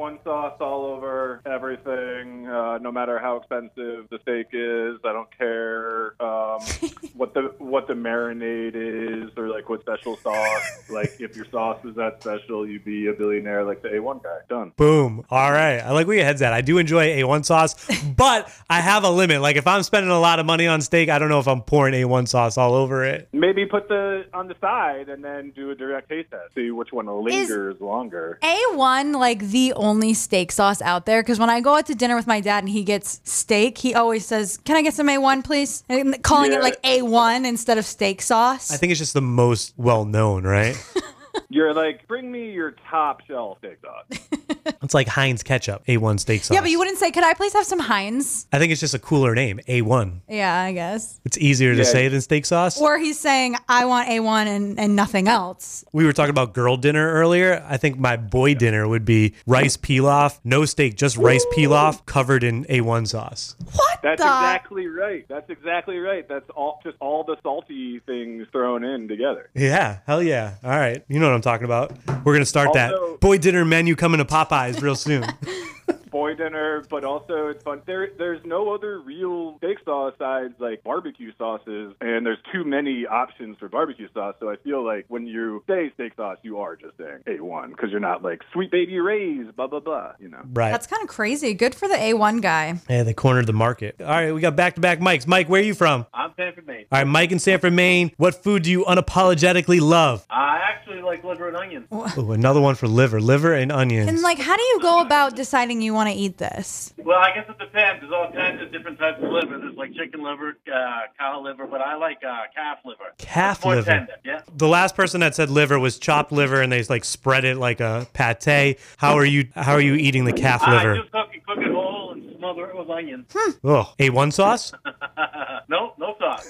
A1 0.02 0.24
sauce 0.24 0.56
all 0.60 0.84
over 0.84 1.40
everything, 1.46 2.48
uh, 2.48 2.78
no 2.78 2.90
matter 2.90 3.18
how 3.18 3.36
expensive 3.36 4.08
the 4.10 4.18
steak 4.22 4.48
is. 4.52 4.98
I 5.04 5.12
don't 5.12 5.36
care 5.36 6.20
um, 6.20 6.60
what 7.14 7.34
the 7.34 7.54
what 7.58 7.86
the 7.86 7.94
marinade 7.94 8.74
is 8.74 9.30
or 9.36 9.48
like 9.48 9.68
what 9.68 9.80
special 9.80 10.16
sauce. 10.16 10.90
Like 10.90 11.20
if 11.20 11.36
your 11.36 11.46
sauce 11.50 11.84
is 11.84 11.94
that 11.96 12.20
special, 12.20 12.66
you'd 12.66 12.84
be 12.84 13.06
a 13.06 13.12
billionaire 13.12 13.64
like 13.64 13.82
the 13.82 13.88
A1 13.88 14.22
guy. 14.22 14.38
Done. 14.48 14.72
Boom. 14.76 15.24
All 15.30 15.52
right. 15.52 15.78
I 15.78 15.92
like 15.92 16.06
where 16.06 16.16
your 16.16 16.24
head's 16.24 16.42
at. 16.42 16.52
I 16.52 16.62
do 16.62 16.78
enjoy 16.78 17.22
A1 17.22 17.44
sauce, 17.44 17.76
but 18.16 18.52
I 18.68 18.80
have 18.80 19.04
a 19.04 19.10
limit. 19.10 19.40
Like 19.40 19.56
if 19.56 19.66
I'm 19.66 19.82
spending 19.82 20.10
a 20.10 20.20
lot 20.20 20.40
of 20.40 20.46
money 20.46 20.66
on 20.66 20.80
steak, 20.80 21.10
I 21.10 21.18
don't 21.18 21.28
know 21.28 21.38
if 21.38 21.46
I'm 21.46 21.62
pouring 21.62 21.94
A1 21.94 22.26
sauce 22.26 22.58
all 22.58 22.74
over 22.74 23.04
it. 23.04 23.28
Maybe 23.32 23.66
put 23.66 23.88
the 23.88 24.24
on 24.34 24.48
the 24.48 24.56
side 24.60 25.08
and 25.08 25.22
then 25.22 25.52
do 25.54 25.70
a 25.70 25.74
direct 25.76 26.08
taste 26.08 26.30
test. 26.30 26.54
See 26.54 26.70
which 26.72 26.92
one 26.92 27.06
lingers 27.06 27.80
longer. 27.80 28.38
A1, 28.42 29.14
like 29.16 29.40
the 29.40 29.72
only 29.74 29.92
steak 30.12 30.50
sauce 30.50 30.82
out 30.82 31.06
there. 31.06 31.22
Because 31.22 31.38
when 31.38 31.48
I 31.50 31.60
go 31.60 31.76
out 31.76 31.86
to 31.86 31.94
dinner 31.94 32.16
with 32.16 32.26
my 32.26 32.40
dad 32.40 32.64
and 32.64 32.68
he 32.68 32.82
gets 32.82 33.20
steak, 33.24 33.78
he 33.78 33.94
always 33.94 34.26
says, 34.26 34.58
Can 34.64 34.76
I 34.76 34.82
get 34.82 34.94
some 34.94 35.06
A1, 35.06 35.44
please? 35.44 35.84
And 35.88 36.20
calling 36.22 36.50
Yeah. 36.52 36.58
it 36.58 36.62
like 36.62 36.82
A1 36.82 37.46
instead 37.46 37.78
of 37.78 37.84
steak 37.86 38.20
sauce. 38.20 38.70
I 38.72 38.76
think 38.76 38.90
it's 38.90 38.98
just 38.98 39.14
the 39.14 39.22
most 39.22 39.74
well 39.76 40.04
known, 40.04 40.42
right? 40.44 40.76
You're 41.48 41.74
like, 41.74 42.06
bring 42.08 42.30
me 42.30 42.50
your 42.52 42.74
top 42.90 43.22
shelf 43.26 43.58
steak 43.58 43.78
sauce. 43.82 44.28
it's 44.82 44.94
like 44.94 45.08
Heinz 45.08 45.42
ketchup, 45.42 45.84
A1 45.86 46.20
steak 46.20 46.44
sauce. 46.44 46.54
yeah, 46.54 46.60
but 46.60 46.70
you 46.70 46.78
wouldn't 46.78 46.98
say, 46.98 47.10
Could 47.10 47.24
I 47.24 47.34
please 47.34 47.52
have 47.52 47.64
some 47.66 47.78
Heinz? 47.78 48.46
I 48.52 48.58
think 48.58 48.72
it's 48.72 48.80
just 48.80 48.94
a 48.94 48.98
cooler 48.98 49.34
name, 49.34 49.60
A1. 49.68 50.20
Yeah, 50.28 50.60
I 50.60 50.72
guess. 50.72 51.20
It's 51.24 51.38
easier 51.38 51.72
to 51.72 51.78
Yeah. 51.78 51.84
say 51.84 52.08
than 52.08 52.20
steak 52.20 52.46
sauce. 52.46 52.80
Or 52.80 52.98
he's 52.98 53.18
saying, 53.18 53.56
I 53.68 53.84
want 53.84 54.08
A1 54.08 54.46
and, 54.46 54.78
and 54.78 54.96
nothing 54.96 55.28
else. 55.28 55.84
we 55.92 56.04
were 56.04 56.12
talking 56.12 56.30
about 56.30 56.52
girl 56.54 56.76
dinner 56.76 57.12
earlier. 57.12 57.64
I 57.68 57.76
think 57.76 57.98
my 57.98 58.16
boy 58.16 58.54
dinner 58.54 58.86
would 58.88 59.04
be 59.04 59.34
rice 59.46 59.76
pilaf, 59.76 60.38
no 60.44 60.64
steak, 60.64 60.96
just 60.96 61.16
rice 61.16 61.44
pilaf 61.54 62.04
covered 62.06 62.44
in 62.44 62.64
A1 62.66 63.06
sauce. 63.08 63.56
What 63.74 63.98
That's 64.02 64.20
the? 64.20 64.26
exactly 64.28 64.86
right. 64.86 65.24
That's 65.28 65.48
exactly 65.50 65.98
right. 65.98 66.26
That's 66.28 66.48
all 66.54 66.80
just 66.82 66.96
all 67.00 67.24
the 67.24 67.36
salty 67.42 68.00
things 68.06 68.46
thrown 68.52 68.84
in 68.84 69.08
together. 69.08 69.48
Yeah, 69.54 69.98
hell 70.06 70.22
yeah. 70.22 70.54
All 70.64 70.70
right. 70.70 71.02
You 71.08 71.20
know 71.22 71.28
what 71.28 71.34
I'm 71.34 71.40
talking 71.40 71.64
about. 71.64 71.92
We're 72.24 72.34
to 72.40 72.46
start 72.46 72.72
that 72.74 72.92
boy 73.20 73.38
dinner 73.38 73.64
menu 73.64 73.96
coming 73.96 74.18
to 74.18 74.24
Popeyes 74.24 74.82
real 74.82 74.96
soon. 74.96 75.24
Boy 76.12 76.34
dinner, 76.34 76.84
but 76.90 77.04
also 77.04 77.48
it's 77.48 77.64
fun. 77.64 77.80
There, 77.86 78.10
there's 78.18 78.44
no 78.44 78.74
other 78.74 79.00
real 79.00 79.56
steak 79.58 79.78
sauce 79.84 80.12
besides 80.18 80.54
like 80.58 80.84
barbecue 80.84 81.32
sauces, 81.38 81.94
and 82.00 82.24
there's 82.26 82.38
too 82.52 82.64
many 82.64 83.06
options 83.06 83.56
for 83.58 83.68
barbecue 83.68 84.08
sauce. 84.12 84.34
So 84.38 84.50
I 84.50 84.56
feel 84.56 84.84
like 84.84 85.06
when 85.08 85.26
you 85.26 85.64
say 85.66 85.90
steak 85.94 86.12
sauce, 86.16 86.36
you 86.42 86.58
are 86.58 86.76
just 86.76 86.96
saying 86.98 87.20
A1 87.26 87.70
because 87.70 87.90
you're 87.90 88.00
not 88.00 88.22
like 88.22 88.42
sweet 88.52 88.70
baby 88.70 88.98
Ray's, 89.00 89.46
blah 89.56 89.66
blah 89.66 89.80
blah. 89.80 90.12
You 90.20 90.28
know. 90.28 90.42
right. 90.52 90.70
That's 90.70 90.86
kind 90.86 91.02
of 91.02 91.08
crazy. 91.08 91.54
Good 91.54 91.74
for 91.74 91.88
the 91.88 91.94
A1 91.94 92.42
guy. 92.42 92.78
yeah, 92.88 93.02
they 93.02 93.14
cornered 93.14 93.46
the 93.46 93.52
market. 93.52 93.96
All 94.00 94.06
right, 94.06 94.32
we 94.32 94.40
got 94.40 94.54
back 94.54 94.74
to 94.74 94.80
back 94.80 95.00
mics. 95.00 95.26
Mike, 95.26 95.48
where 95.48 95.62
are 95.62 95.64
you 95.64 95.74
from? 95.74 96.06
I'm 96.12 96.32
Sanford, 96.36 96.66
Maine. 96.66 96.84
All 96.92 96.98
right, 96.98 97.06
Mike 97.06 97.32
in 97.32 97.38
Sanford, 97.38 97.72
Maine. 97.72 98.12
What 98.18 98.34
food 98.42 98.62
do 98.64 98.70
you 98.70 98.84
unapologetically 98.84 99.80
love? 99.80 100.26
I 100.30 100.60
actually 100.62 101.00
like 101.00 101.24
liver 101.24 101.48
and 101.48 101.56
onions. 101.56 101.86
Ooh, 101.92 102.32
another 102.32 102.60
one 102.60 102.74
for 102.74 102.86
liver, 102.86 103.20
liver 103.20 103.54
and 103.54 103.72
onions. 103.72 104.08
And 104.08 104.20
like, 104.20 104.38
how 104.38 104.56
do 104.56 104.62
you 104.62 104.80
go 104.80 105.00
about 105.00 105.36
deciding 105.36 105.80
you 105.82 105.94
want 105.94 106.01
to 106.08 106.14
eat 106.14 106.38
this? 106.38 106.92
Well, 106.98 107.18
I 107.18 107.32
guess 107.34 107.46
it 107.48 107.58
depends. 107.58 108.00
There's 108.00 108.12
all 108.12 108.30
kinds 108.32 108.62
of 108.62 108.72
different 108.72 108.98
types 108.98 109.22
of 109.22 109.30
liver. 109.30 109.58
There's 109.58 109.76
like 109.76 109.92
chicken 109.94 110.22
liver, 110.22 110.56
uh, 110.72 111.00
cow 111.18 111.40
liver, 111.42 111.66
but 111.66 111.80
I 111.80 111.96
like 111.96 112.18
uh, 112.24 112.42
calf 112.54 112.78
liver. 112.84 113.12
Calf 113.18 113.58
It's 113.58 113.64
more 113.64 113.74
liver. 113.76 113.90
tender, 113.90 114.12
yeah. 114.24 114.42
The 114.56 114.68
last 114.68 114.94
person 114.96 115.20
that 115.20 115.34
said 115.34 115.50
liver 115.50 115.78
was 115.78 115.98
chopped 115.98 116.32
liver, 116.32 116.60
and 116.62 116.72
they 116.72 116.82
like 116.84 117.04
spread 117.04 117.44
it 117.44 117.56
like 117.56 117.80
a 117.80 118.06
pate. 118.14 118.78
How 118.96 119.14
are 119.16 119.24
you? 119.24 119.48
How 119.54 119.72
are 119.72 119.80
you 119.80 119.94
eating 119.94 120.24
the 120.24 120.32
calf 120.32 120.62
I 120.62 120.76
liver? 120.76 120.96
just 121.00 121.12
cook 121.12 121.28
cook 121.46 121.58
it 121.58 121.72
whole 121.72 122.01
and 122.42 122.56
smother 122.56 122.70
it 122.70 122.76
with 122.76 122.90
onions. 122.90 123.26
Hmm. 123.32 123.50
Oh, 123.64 123.92
A1 123.98 124.32
sauce? 124.32 124.72
no, 125.68 125.94
no 125.98 126.14
sauce. 126.18 126.46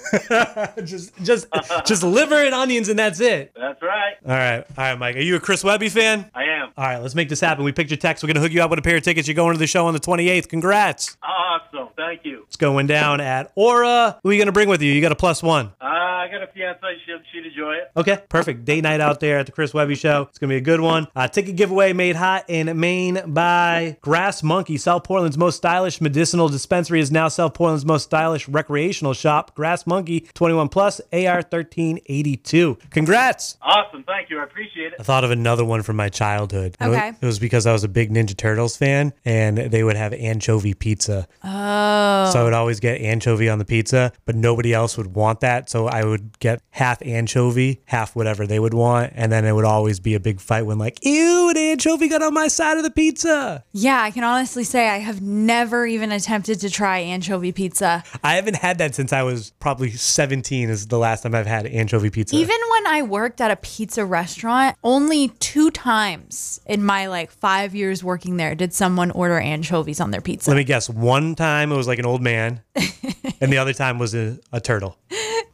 just, 0.83 1.15
just, 1.23 1.47
just 1.85 2.03
liver 2.03 2.35
and 2.35 2.53
onions, 2.53 2.89
and 2.89 2.97
that's 2.97 3.19
it. 3.19 3.53
That's 3.55 3.81
right. 3.81 4.15
All 4.25 4.31
right, 4.31 4.65
all 4.77 4.83
right, 4.83 4.99
Mike. 4.99 5.15
Are 5.15 5.21
you 5.21 5.35
a 5.35 5.39
Chris 5.39 5.63
Webby 5.63 5.89
fan? 5.89 6.29
I 6.33 6.43
am. 6.43 6.71
All 6.77 6.85
right, 6.85 6.97
let's 6.97 7.15
make 7.15 7.29
this 7.29 7.39
happen. 7.39 7.63
We 7.63 7.71
picked 7.71 7.91
your 7.91 7.97
text. 7.97 8.23
We're 8.23 8.27
gonna 8.27 8.39
hook 8.39 8.51
you 8.51 8.63
up 8.63 8.69
with 8.69 8.79
a 8.79 8.83
pair 8.83 8.97
of 8.97 9.03
tickets. 9.03 9.27
You're 9.27 9.35
going 9.35 9.53
to 9.53 9.59
the 9.59 9.67
show 9.67 9.85
on 9.85 9.93
the 9.93 9.99
28th. 9.99 10.49
Congrats. 10.49 11.17
Awesome. 11.23 11.89
Thank 12.05 12.25
you. 12.25 12.43
It's 12.47 12.57
going 12.57 12.87
down 12.87 13.21
at 13.21 13.51
Aura. 13.55 14.19
Who 14.23 14.29
are 14.29 14.33
you 14.33 14.39
gonna 14.39 14.51
bring 14.51 14.67
with 14.69 14.81
you? 14.81 14.91
You 14.91 14.99
got 15.01 15.11
a 15.11 15.15
plus 15.15 15.41
one. 15.41 15.67
Uh, 15.81 15.85
I 15.85 16.27
got 16.31 16.43
a 16.43 16.47
fiance. 16.47 16.79
She'd, 17.05 17.15
she'd 17.31 17.45
enjoy 17.45 17.73
it. 17.75 17.91
Okay, 17.95 18.19
perfect. 18.29 18.65
Day 18.65 18.81
night 18.81 18.99
out 18.99 19.19
there 19.19 19.39
at 19.39 19.45
the 19.45 19.51
Chris 19.51 19.73
Webby 19.73 19.95
Show. 19.95 20.23
It's 20.29 20.37
gonna 20.39 20.51
be 20.51 20.57
a 20.57 20.61
good 20.61 20.81
one. 20.81 21.07
Uh, 21.15 21.27
ticket 21.27 21.55
giveaway 21.55 21.93
made 21.93 22.15
hot 22.15 22.45
in 22.49 22.77
Maine 22.79 23.21
by 23.27 23.97
Grass 24.01 24.43
Monkey. 24.43 24.77
South 24.77 25.03
Portland's 25.05 25.37
most 25.37 25.55
stylish 25.57 26.01
medicinal 26.01 26.49
dispensary 26.49 26.99
is 26.99 27.11
now 27.11 27.27
South 27.29 27.53
Portland's 27.53 27.85
most 27.85 28.03
stylish 28.03 28.47
recreational 28.49 29.13
shop. 29.13 29.55
Grass 29.55 29.87
Monkey, 29.87 30.21
21 30.33 30.69
plus, 30.69 30.99
AR 31.13 31.41
1382. 31.49 32.77
Congrats! 32.89 33.57
Awesome. 33.61 34.03
Thank 34.03 34.29
you. 34.29 34.39
I 34.39 34.43
appreciate 34.43 34.87
it. 34.93 34.99
I 34.99 35.03
thought 35.03 35.23
of 35.23 35.31
another 35.31 35.63
one 35.65 35.81
from 35.83 35.95
my 35.95 36.09
childhood. 36.09 36.75
It 36.79 36.87
wa- 36.87 36.93
Okay. 36.93 37.09
It 37.21 37.25
was 37.25 37.39
because 37.39 37.65
I 37.65 37.71
was 37.71 37.83
a 37.83 37.87
big 37.87 38.11
Ninja 38.13 38.35
Turtles 38.35 38.75
fan, 38.77 39.13
and 39.25 39.57
they 39.57 39.83
would 39.83 39.95
have 39.95 40.13
anchovy 40.13 40.73
pizza. 40.73 41.27
Oh. 41.43 41.92
So 42.31 42.39
I 42.39 42.41
oh. 42.41 42.43
would 42.45 42.53
always 42.53 42.79
get 42.79 43.01
anchovy 43.01 43.49
on 43.49 43.59
the 43.59 43.65
pizza, 43.65 44.11
but 44.25 44.35
nobody 44.35 44.73
else 44.73 44.97
would 44.97 45.15
want 45.15 45.41
that. 45.41 45.69
So 45.69 45.87
I 45.87 46.03
would 46.03 46.13
would 46.13 46.39
get 46.39 46.61
half 46.69 47.01
anchovy, 47.01 47.81
half 47.85 48.15
whatever 48.15 48.45
they 48.45 48.59
would 48.59 48.73
want, 48.73 49.13
and 49.15 49.31
then 49.31 49.45
it 49.45 49.53
would 49.53 49.65
always 49.65 49.99
be 49.99 50.13
a 50.13 50.19
big 50.19 50.39
fight 50.39 50.61
when 50.61 50.77
like, 50.77 51.03
ew, 51.03 51.49
an 51.49 51.57
anchovy 51.57 52.07
got 52.07 52.21
on 52.21 52.33
my 52.33 52.47
side 52.47 52.77
of 52.77 52.83
the 52.83 52.91
pizza. 52.91 53.63
Yeah, 53.73 54.01
I 54.01 54.11
can 54.11 54.23
honestly 54.23 54.63
say 54.63 54.89
I 54.89 54.99
have 54.99 55.21
never 55.21 55.85
even 55.87 56.11
attempted 56.11 56.59
to 56.61 56.69
try 56.69 56.99
anchovy 56.99 57.51
pizza. 57.51 58.03
I 58.23 58.35
haven't 58.35 58.57
had 58.57 58.77
that 58.77 58.93
since 58.95 59.11
I 59.11 59.23
was 59.23 59.51
probably 59.59 59.91
17 59.91 60.69
is 60.69 60.87
the 60.87 60.99
last 60.99 61.23
time 61.23 61.33
I've 61.33 61.47
had 61.47 61.65
anchovy 61.65 62.11
pizza. 62.11 62.35
Even 62.35 62.57
when 62.71 62.87
I 62.87 63.01
worked 63.01 63.41
at 63.41 63.49
a 63.49 63.55
pizza 63.55 64.05
restaurant, 64.05 64.77
only 64.83 65.29
two 65.39 65.71
times 65.71 66.61
in 66.67 66.83
my 66.83 67.07
like 67.07 67.31
five 67.31 67.73
years 67.73 68.03
working 68.03 68.37
there 68.37 68.53
did 68.53 68.71
someone 68.71 69.09
order 69.11 69.39
anchovies 69.39 69.99
on 69.99 70.11
their 70.11 70.21
pizza. 70.21 70.51
Let 70.51 70.57
me 70.57 70.63
guess. 70.63 70.89
One 70.89 71.33
time 71.33 71.71
it 71.71 71.75
was 71.75 71.82
like 71.87 71.99
an 71.99 72.05
old 72.05 72.21
man, 72.21 72.61
and 72.75 73.51
the 73.51 73.57
other 73.57 73.73
time 73.73 73.99
was 73.99 74.13
a, 74.15 74.39
a 74.51 74.59
turtle. 74.59 74.97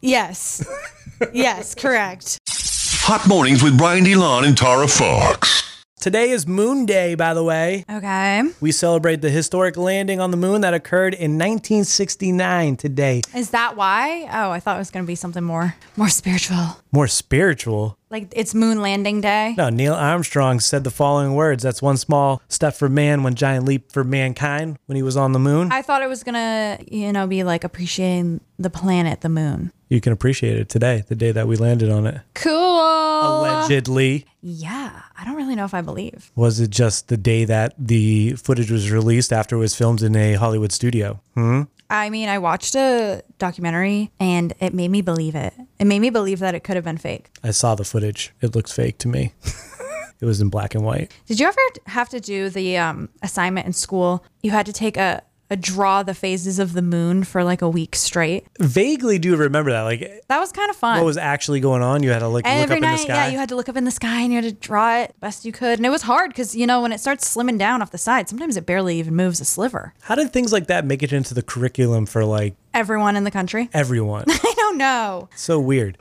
yes. 0.01 0.65
yes, 1.33 1.75
correct. 1.75 2.39
Hot 3.01 3.27
mornings 3.27 3.63
with 3.63 3.77
Brian 3.77 4.05
DeLon 4.05 4.45
and 4.45 4.57
Tara 4.57 4.87
Fox. 4.87 5.65
Today 5.99 6.29
is 6.29 6.47
Moon 6.47 6.85
Day, 6.85 7.15
by 7.15 7.33
the 7.33 7.43
way. 7.43 7.83
Okay. 7.91 8.43
We 8.61 8.71
celebrate 8.71 9.19
the 9.19 9.29
historic 9.29 9.75
landing 9.75 10.21
on 10.21 10.31
the 10.31 10.37
moon 10.37 10.61
that 10.61 10.73
occurred 10.73 11.13
in 11.13 11.31
1969 11.31 12.77
today. 12.77 13.21
Is 13.35 13.49
that 13.49 13.75
why? 13.75 14.29
Oh, 14.31 14.51
I 14.51 14.61
thought 14.61 14.77
it 14.77 14.79
was 14.79 14.91
going 14.91 15.03
to 15.03 15.07
be 15.07 15.15
something 15.15 15.43
more 15.43 15.75
more 15.97 16.07
spiritual. 16.07 16.77
More 16.91 17.07
spiritual. 17.07 17.97
Like 18.09 18.33
it's 18.35 18.55
moon 18.55 18.81
landing 18.81 19.21
day. 19.21 19.53
No, 19.57 19.69
Neil 19.69 19.93
Armstrong 19.93 20.59
said 20.59 20.83
the 20.83 20.89
following 20.89 21.35
words 21.35 21.61
That's 21.61 21.81
one 21.81 21.97
small 21.97 22.41
step 22.49 22.73
for 22.73 22.89
man, 22.89 23.21
one 23.21 23.35
giant 23.35 23.65
leap 23.65 23.91
for 23.91 24.03
mankind 24.03 24.77
when 24.87 24.95
he 24.95 25.03
was 25.03 25.15
on 25.15 25.33
the 25.33 25.39
moon. 25.39 25.71
I 25.71 25.83
thought 25.83 26.01
it 26.01 26.09
was 26.09 26.23
going 26.23 26.33
to, 26.33 26.83
you 26.91 27.13
know, 27.13 27.27
be 27.27 27.43
like 27.43 27.63
appreciating 27.63 28.41
the 28.57 28.71
planet, 28.71 29.21
the 29.21 29.29
moon. 29.29 29.71
You 29.89 30.01
can 30.01 30.13
appreciate 30.13 30.57
it 30.57 30.69
today, 30.69 31.03
the 31.07 31.15
day 31.15 31.31
that 31.31 31.47
we 31.47 31.55
landed 31.57 31.89
on 31.91 32.05
it. 32.07 32.21
Cool. 32.35 32.53
Allegedly. 32.53 34.25
Yeah, 34.41 35.01
I 35.17 35.25
don't 35.25 35.35
really 35.35 35.55
know 35.55 35.65
if 35.65 35.73
I 35.73 35.81
believe. 35.81 36.31
Was 36.35 36.59
it 36.59 36.69
just 36.69 37.07
the 37.07 37.17
day 37.17 37.45
that 37.45 37.73
the 37.77 38.33
footage 38.33 38.71
was 38.71 38.91
released 38.91 39.33
after 39.33 39.55
it 39.55 39.59
was 39.59 39.75
filmed 39.75 40.01
in 40.01 40.15
a 40.15 40.33
Hollywood 40.35 40.71
studio? 40.71 41.19
Hmm? 41.33 41.63
I 41.89 42.09
mean, 42.09 42.29
I 42.29 42.37
watched 42.37 42.75
a 42.75 43.23
documentary 43.39 44.11
and 44.19 44.53
it 44.59 44.73
made 44.73 44.91
me 44.91 45.01
believe 45.01 45.35
it. 45.35 45.53
It 45.79 45.85
made 45.85 45.99
me 45.99 46.09
believe 46.09 46.39
that 46.39 46.53
it 46.53 46.63
could 46.63 46.75
have 46.75 46.85
been 46.85 46.97
fake. 46.97 47.31
I 47.43 47.51
saw 47.51 47.75
the 47.75 47.83
footage. 47.83 48.31
It 48.41 48.55
looks 48.55 48.71
fake 48.71 48.99
to 48.99 49.07
me. 49.07 49.33
it 50.21 50.25
was 50.25 50.39
in 50.39 50.49
black 50.49 50.75
and 50.75 50.83
white. 50.83 51.11
Did 51.25 51.39
you 51.39 51.47
ever 51.47 51.57
have 51.87 52.09
to 52.09 52.19
do 52.19 52.49
the 52.49 52.77
um, 52.77 53.09
assignment 53.23 53.65
in 53.65 53.73
school? 53.73 54.23
You 54.43 54.51
had 54.51 54.67
to 54.67 54.73
take 54.73 54.97
a, 54.97 55.23
a 55.49 55.57
draw 55.57 56.03
the 56.03 56.13
phases 56.13 56.59
of 56.59 56.73
the 56.73 56.81
moon 56.81 57.23
for 57.23 57.43
like 57.43 57.61
a 57.61 57.69
week 57.69 57.95
straight. 57.95 58.45
Vaguely 58.59 59.17
do 59.19 59.35
remember 59.35 59.71
that. 59.71 59.81
Like 59.81 60.23
That 60.27 60.39
was 60.39 60.51
kind 60.51 60.69
of 60.69 60.75
fun. 60.75 60.97
what 60.97 61.05
was 61.05 61.17
actually 61.17 61.59
going 61.59 61.81
on. 61.81 62.03
You 62.03 62.11
had 62.11 62.19
to 62.19 62.27
like 62.27 62.45
and 62.45 62.69
look 62.69 62.77
up 62.77 62.81
night, 62.81 62.91
in 62.91 62.97
the 62.97 63.03
sky. 63.03 63.13
yeah, 63.15 63.27
you 63.29 63.37
had 63.37 63.49
to 63.49 63.55
look 63.55 63.69
up 63.69 63.75
in 63.75 63.83
the 63.85 63.91
sky 63.91 64.21
and 64.21 64.31
you 64.31 64.41
had 64.41 64.45
to 64.45 64.51
draw 64.53 64.97
it 64.99 65.15
best 65.19 65.45
you 65.45 65.51
could. 65.51 65.79
And 65.79 65.85
it 65.85 65.89
was 65.89 66.03
hard 66.03 66.29
because, 66.29 66.55
you 66.55 66.67
know, 66.67 66.81
when 66.81 66.91
it 66.91 66.99
starts 66.99 67.35
slimming 67.35 67.57
down 67.57 67.81
off 67.81 67.91
the 67.91 67.97
side, 67.97 68.29
sometimes 68.29 68.57
it 68.57 68.65
barely 68.65 68.99
even 68.99 69.15
moves 69.15 69.41
a 69.41 69.45
sliver. 69.45 69.93
How 70.01 70.15
did 70.15 70.31
things 70.31 70.51
like 70.53 70.67
that 70.67 70.85
make 70.85 71.01
it 71.03 71.11
into 71.13 71.33
the 71.33 71.41
curriculum 71.43 72.05
for 72.05 72.23
like 72.25 72.55
Everyone 72.71 73.15
in 73.15 73.23
the 73.23 73.31
country. 73.31 73.67
everyone? 73.73 74.25
I 74.27 74.53
don't 74.55 74.77
know. 74.77 75.29
so 75.35 75.59
weird. 75.59 75.97